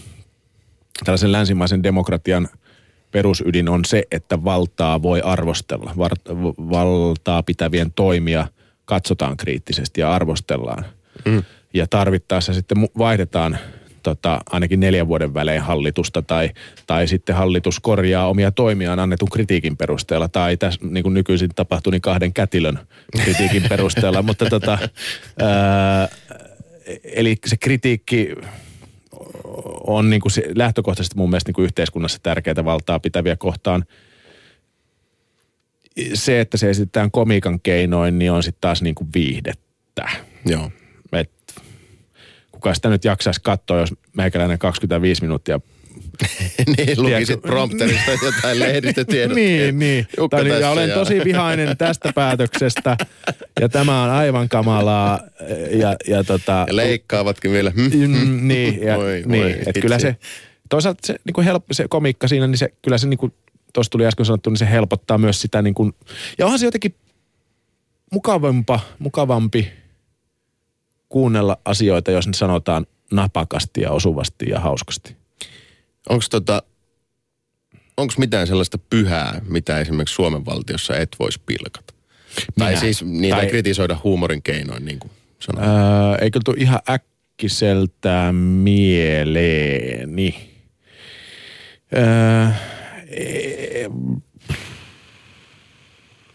tällaisen 1.04 1.32
länsimaisen 1.32 1.82
demokratian 1.82 2.48
perusydin 3.10 3.68
on 3.68 3.84
se, 3.84 4.02
että 4.10 4.44
valtaa 4.44 5.02
voi 5.02 5.20
arvostella. 5.20 5.94
Var, 5.98 6.12
valtaa 6.58 7.42
pitävien 7.42 7.92
toimia 7.92 8.48
katsotaan 8.86 9.36
kriittisesti 9.36 10.00
ja 10.00 10.12
arvostellaan. 10.12 10.84
Mm. 11.24 11.42
Ja 11.74 11.86
tarvittaessa 11.86 12.54
sitten 12.54 12.88
vaihdetaan 12.98 13.58
tota, 14.02 14.40
ainakin 14.50 14.80
neljän 14.80 15.08
vuoden 15.08 15.34
välein 15.34 15.62
hallitusta 15.62 16.22
tai, 16.22 16.50
tai 16.86 17.08
sitten 17.08 17.36
hallitus 17.36 17.80
korjaa 17.80 18.28
omia 18.28 18.50
toimiaan 18.50 18.98
annetun 18.98 19.30
kritiikin 19.30 19.76
perusteella 19.76 20.28
tai 20.28 20.56
tässä 20.56 20.80
niin 20.82 21.02
kuin 21.02 21.14
nykyisin 21.14 21.50
tapahtuu 21.54 21.90
niin 21.90 22.00
kahden 22.00 22.32
kätilön 22.32 22.78
kritiikin 23.22 23.62
perusteella. 23.68 24.22
Mutta 24.22 24.46
tota, 24.46 24.78
ää, 25.38 26.08
eli 27.04 27.36
se 27.46 27.56
kritiikki 27.56 28.34
on 29.86 30.10
niin 30.10 30.20
kuin 30.20 30.32
se, 30.32 30.42
lähtökohtaisesti 30.54 31.16
mun 31.16 31.30
mielestä 31.30 31.48
niin 31.48 31.54
kuin 31.54 31.64
yhteiskunnassa 31.64 32.18
tärkeää 32.22 32.64
valtaa 32.64 33.00
pitäviä 33.00 33.36
kohtaan. 33.36 33.84
Se, 36.14 36.40
että 36.40 36.56
se 36.56 36.70
esitetään 36.70 37.10
komiikan 37.10 37.60
keinoin, 37.60 38.18
niin 38.18 38.32
on 38.32 38.42
sitten 38.42 38.60
taas 38.60 38.82
niin 38.82 38.94
kuin 38.94 39.08
viihdettä. 39.14 40.08
Joo. 40.46 40.70
Et, 41.12 41.30
kuka 42.52 42.74
sitä 42.74 42.88
nyt 42.88 43.04
jaksaisi 43.04 43.40
katsoa, 43.42 43.78
jos 43.80 43.94
meikäläinen 44.16 44.58
25 44.58 45.22
minuuttia 45.22 45.60
niin, 46.76 47.02
lukisit 47.02 47.42
prompterista 47.42 48.10
jotain 48.24 48.58
lehdistötiedotteita. 48.58 49.34
niin, 49.34 49.78
niin. 49.78 50.06
Jukka 50.18 50.38
ja 50.40 50.70
olen 50.70 50.88
ja- 50.88 50.94
tosi 50.94 51.20
vihainen 51.24 51.76
tästä 51.76 52.12
päätöksestä. 52.14 52.96
Ja 53.60 53.68
tämä 53.68 54.02
on 54.04 54.10
aivan 54.10 54.48
kamalaa. 54.48 55.20
Ja, 55.70 55.96
ja 56.08 56.24
tota, 56.24 56.64
Ja 56.68 56.76
leikkaavatkin 56.76 57.52
vielä. 57.52 57.70
Hmm, 57.70 57.90
Mm, 58.08 58.48
niin, 58.48 58.82
ja, 58.82 58.96
Voi, 58.96 59.22
niin 59.26 59.42
voi, 59.42 59.52
että 59.66 59.80
kyllä 59.80 59.98
se, 59.98 60.16
toisaalta 60.70 61.06
se, 61.06 61.16
niin 61.24 61.34
kuin 61.34 61.44
help, 61.44 61.64
se 61.72 61.86
komiikka 61.88 62.28
siinä, 62.28 62.46
niin 62.46 62.58
se, 62.58 62.68
kyllä 62.82 62.98
se 62.98 63.06
niin 63.08 63.18
kuin 63.18 63.32
tuossa 63.72 63.90
tuli 63.90 64.06
äsken 64.06 64.26
sanottu, 64.26 64.50
niin 64.50 64.58
se 64.58 64.70
helpottaa 64.70 65.18
myös 65.18 65.40
sitä 65.40 65.62
niin 65.62 65.74
kuin, 65.74 65.92
ja 66.38 66.44
onhan 66.44 66.58
se 66.58 66.66
jotenkin 66.66 66.94
mukavampa, 68.12 68.80
mukavampi 68.98 69.72
kuunnella 71.08 71.58
asioita, 71.64 72.10
jos 72.10 72.26
ne 72.26 72.32
sanotaan 72.32 72.86
napakasti 73.12 73.80
ja 73.80 73.90
osuvasti 73.90 74.44
ja 74.48 74.60
hauskasti. 74.60 75.16
Onko 76.08 76.24
tota, 76.30 76.62
onks 77.96 78.18
mitään 78.18 78.46
sellaista 78.46 78.78
pyhää, 78.78 79.40
mitä 79.48 79.78
esimerkiksi 79.78 80.14
Suomen 80.14 80.46
valtiossa 80.46 80.96
et 80.96 81.16
voisi 81.18 81.40
pilkata? 81.46 81.94
Tai 82.58 82.70
Minä. 82.70 82.80
siis 82.80 83.04
niitä 83.04 83.36
Tai- 83.36 83.46
kritisoida 83.46 83.96
huumorin 84.04 84.42
keinoin, 84.42 84.84
niin 84.84 84.98
kuin 84.98 85.10
sanoin. 85.38 85.68
Öö, 85.68 85.74
eikö 86.20 86.40
tule 86.44 86.56
ihan 86.58 86.80
äkkiseltä 86.90 88.32
mieleeni? 88.32 90.50
Öö, 91.96 92.48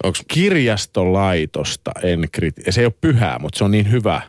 Onks, 0.03 0.23
kirjastolaitosta 0.27 1.91
en 2.03 2.23
kriti- 2.31 2.71
Se 2.71 2.81
ei 2.81 2.85
ole 2.85 2.93
pyhää, 3.01 3.39
mutta 3.39 3.57
se 3.57 3.63
on 3.63 3.71
niin 3.71 3.91
hyvä, 3.91 4.21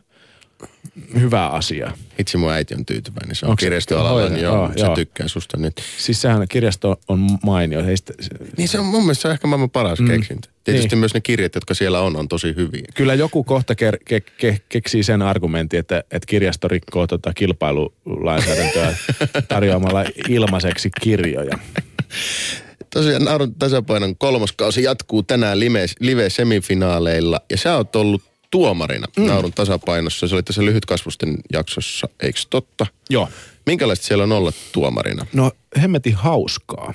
hyvä 1.21 1.47
asia. 1.49 1.93
itse 2.19 2.39
mun 2.39 2.53
äiti 2.53 2.75
on 2.75 2.87
tyytyväinen. 2.87 3.37
Se 3.37 3.47
on 3.47 3.51
Onks 3.51 3.61
kirjastoalalla, 3.61 4.29
niin 4.29 4.43
joo, 4.43 4.55
Joo, 4.57 4.73
se 4.77 4.81
joo. 4.81 4.95
tykkää 4.95 5.29
susta 5.29 5.57
nyt. 5.57 5.75
Siis 5.99 6.21
sehän 6.23 6.49
kirjasto 6.49 7.01
on 7.09 7.39
mainio. 7.43 7.87
Ei 7.87 7.97
sitä, 7.97 8.13
se, 8.21 8.31
Niin 8.57 8.69
se 8.69 8.79
on 8.79 8.87
mun 8.87 9.03
mielestä 9.03 9.23
se 9.23 9.29
on 9.29 9.33
ehkä 9.35 9.47
maailman 9.47 9.71
paras 9.71 10.01
mm. 10.01 10.07
keksintö. 10.07 10.49
Tietysti 10.65 10.89
Niin. 10.89 10.99
myös 10.99 11.15
ne 11.15 11.21
kirjat, 11.21 11.55
jotka 11.55 11.75
siellä 11.75 12.01
on, 12.01 12.17
on 12.17 12.29
tosi 12.29 12.55
hyviä. 12.57 12.83
kyllä 12.95 13.15
joku 13.15 13.45
kohta 13.45 13.75
ke, 13.75 13.93
ke, 14.05 14.21
ke, 14.21 14.61
keksii 14.69 15.03
sen 15.03 15.23
argumentin, 15.23 15.81
että, 15.81 15.99
että 16.11 16.27
kirjasto 16.27 16.69
rikkoo 16.69 17.07
tota 17.07 17.33
kilpailulainsäädäntöä 17.35 18.95
tarjoamalla 19.49 20.05
ilmaiseksi 20.29 20.91
kirjoja. 21.01 21.59
Tosiaan 22.95 23.25
Naurun 23.25 23.55
tasapainon 23.55 24.17
kolmas 24.17 24.53
kausi 24.53 24.83
jatkuu 24.83 25.23
tänään 25.23 25.61
live, 25.61 25.87
live-semifinaaleilla 26.01 27.41
ja 27.51 27.57
sä 27.57 27.77
oot 27.77 27.97
ollut 27.97 28.23
tuomarina 28.51 29.07
mm. 29.17 29.27
Naurun 29.27 29.53
tasapainossa. 29.53 30.29
Se 30.29 30.35
oli 30.35 30.43
tässä 30.43 30.65
lyhytkasvusten 30.65 31.37
jaksossa, 31.53 32.09
eikö 32.23 32.41
totta? 32.51 32.87
Joo. 33.11 33.29
Minkälaista 33.67 34.07
siellä 34.07 34.25
on 34.25 34.33
olla 34.33 34.53
tuomarina? 34.73 35.27
No 35.33 35.53
hemmetin 35.83 36.15
hauskaa. 36.15 36.95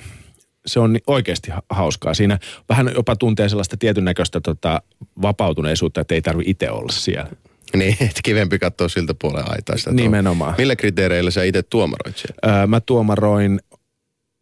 Se 0.66 0.80
on 0.80 0.98
oikeasti 1.06 1.50
ha- 1.50 1.62
hauskaa. 1.70 2.14
Siinä 2.14 2.38
vähän 2.68 2.90
jopa 2.94 3.16
tuntee 3.16 3.48
sellaista 3.48 3.76
tietyn 3.76 4.04
näköistä 4.04 4.40
tota, 4.40 4.82
vapautuneisuutta, 5.22 6.00
että 6.00 6.14
ei 6.14 6.22
tarvi 6.22 6.42
itse 6.46 6.70
olla 6.70 6.92
siellä. 6.92 7.30
Niin, 7.76 7.92
että 8.00 8.20
kivempi 8.24 8.58
katsoa 8.58 8.88
siltä 8.88 9.14
puolen 9.14 9.50
aitaista. 9.50 9.92
Nimenomaan. 9.92 10.54
Millä 10.58 10.76
kriteereillä 10.76 11.30
sä 11.30 11.42
itse 11.42 11.62
tuomaroit 11.62 12.16
siellä? 12.16 12.60
Öö, 12.60 12.66
mä 12.66 12.80
tuomaroin, 12.80 13.60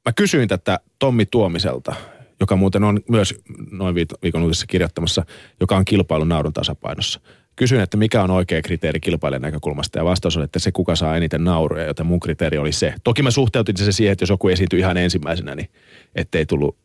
mä 0.06 0.12
kysyin 0.12 0.48
tätä 0.48 0.80
Tommi 0.98 1.26
Tuomiselta, 1.26 1.94
joka 2.40 2.56
muuten 2.56 2.84
on 2.84 3.00
myös 3.08 3.34
noin 3.70 3.94
viikon 3.94 4.42
uutisessa 4.42 4.66
kirjoittamassa, 4.66 5.24
joka 5.60 5.76
on 5.76 5.84
kilpailun 5.84 6.28
naurun 6.28 6.52
tasapainossa. 6.52 7.20
Kysyin, 7.56 7.80
että 7.80 7.96
mikä 7.96 8.22
on 8.22 8.30
oikea 8.30 8.62
kriteeri 8.62 9.00
kilpailijan 9.00 9.42
näkökulmasta 9.42 9.98
ja 9.98 10.04
vastaus 10.04 10.36
oli, 10.36 10.44
että 10.44 10.58
se 10.58 10.72
kuka 10.72 10.96
saa 10.96 11.16
eniten 11.16 11.44
nauruja, 11.44 11.84
joten 11.84 12.06
mun 12.06 12.20
kriteeri 12.20 12.58
oli 12.58 12.72
se. 12.72 12.94
Toki 13.04 13.22
mä 13.22 13.30
suhteutin 13.30 13.76
se 13.76 13.92
siihen, 13.92 14.12
että 14.12 14.22
jos 14.22 14.30
joku 14.30 14.48
esiintyi 14.48 14.78
ihan 14.80 14.96
ensimmäisenä, 14.96 15.54
niin 15.54 15.70
ettei 16.14 16.46
tullut, 16.46 16.76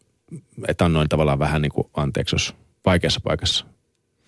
että 0.68 0.86
annoin 0.86 1.10
tavallaan 1.10 1.40
vähän 1.40 1.62
niin 1.62 1.72
kuin 1.72 1.88
anteeksi, 1.94 2.36
jos 2.36 2.56
vaikeassa 2.86 3.20
paikassa 3.24 3.66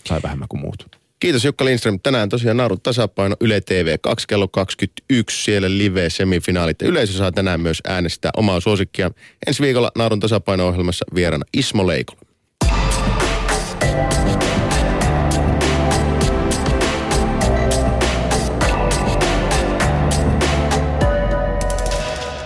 sai 0.06 0.20
vähemmän 0.24 0.48
kuin 0.48 0.62
muut. 0.62 1.03
Kiitos 1.24 1.46
Jukka 1.46 1.66
Lindström. 1.66 2.00
Tänään 2.00 2.30
tosiaan 2.30 2.58
Naurun 2.58 2.82
tasapaino 2.82 3.36
Yle 3.42 3.62
TV 3.62 3.98
2 4.02 4.28
kello 4.28 4.48
21 4.48 5.44
siellä 5.44 5.78
live 5.78 6.10
semifinaalit. 6.10 6.82
Yleisö 6.82 7.14
saa 7.14 7.32
tänään 7.32 7.62
myös 7.62 7.82
äänestää 7.88 8.32
omaa 8.38 8.60
suosikkia. 8.60 9.12
Ensi 9.48 9.64
viikolla 9.64 9.92
Naurun 9.98 10.20
tasapaino-ohjelmassa 10.20 11.06
vieraana 11.16 11.46
Ismo 11.54 11.88
Leikola. 11.88 12.20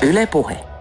Yle 0.02 0.28
Puhe. 0.28 0.77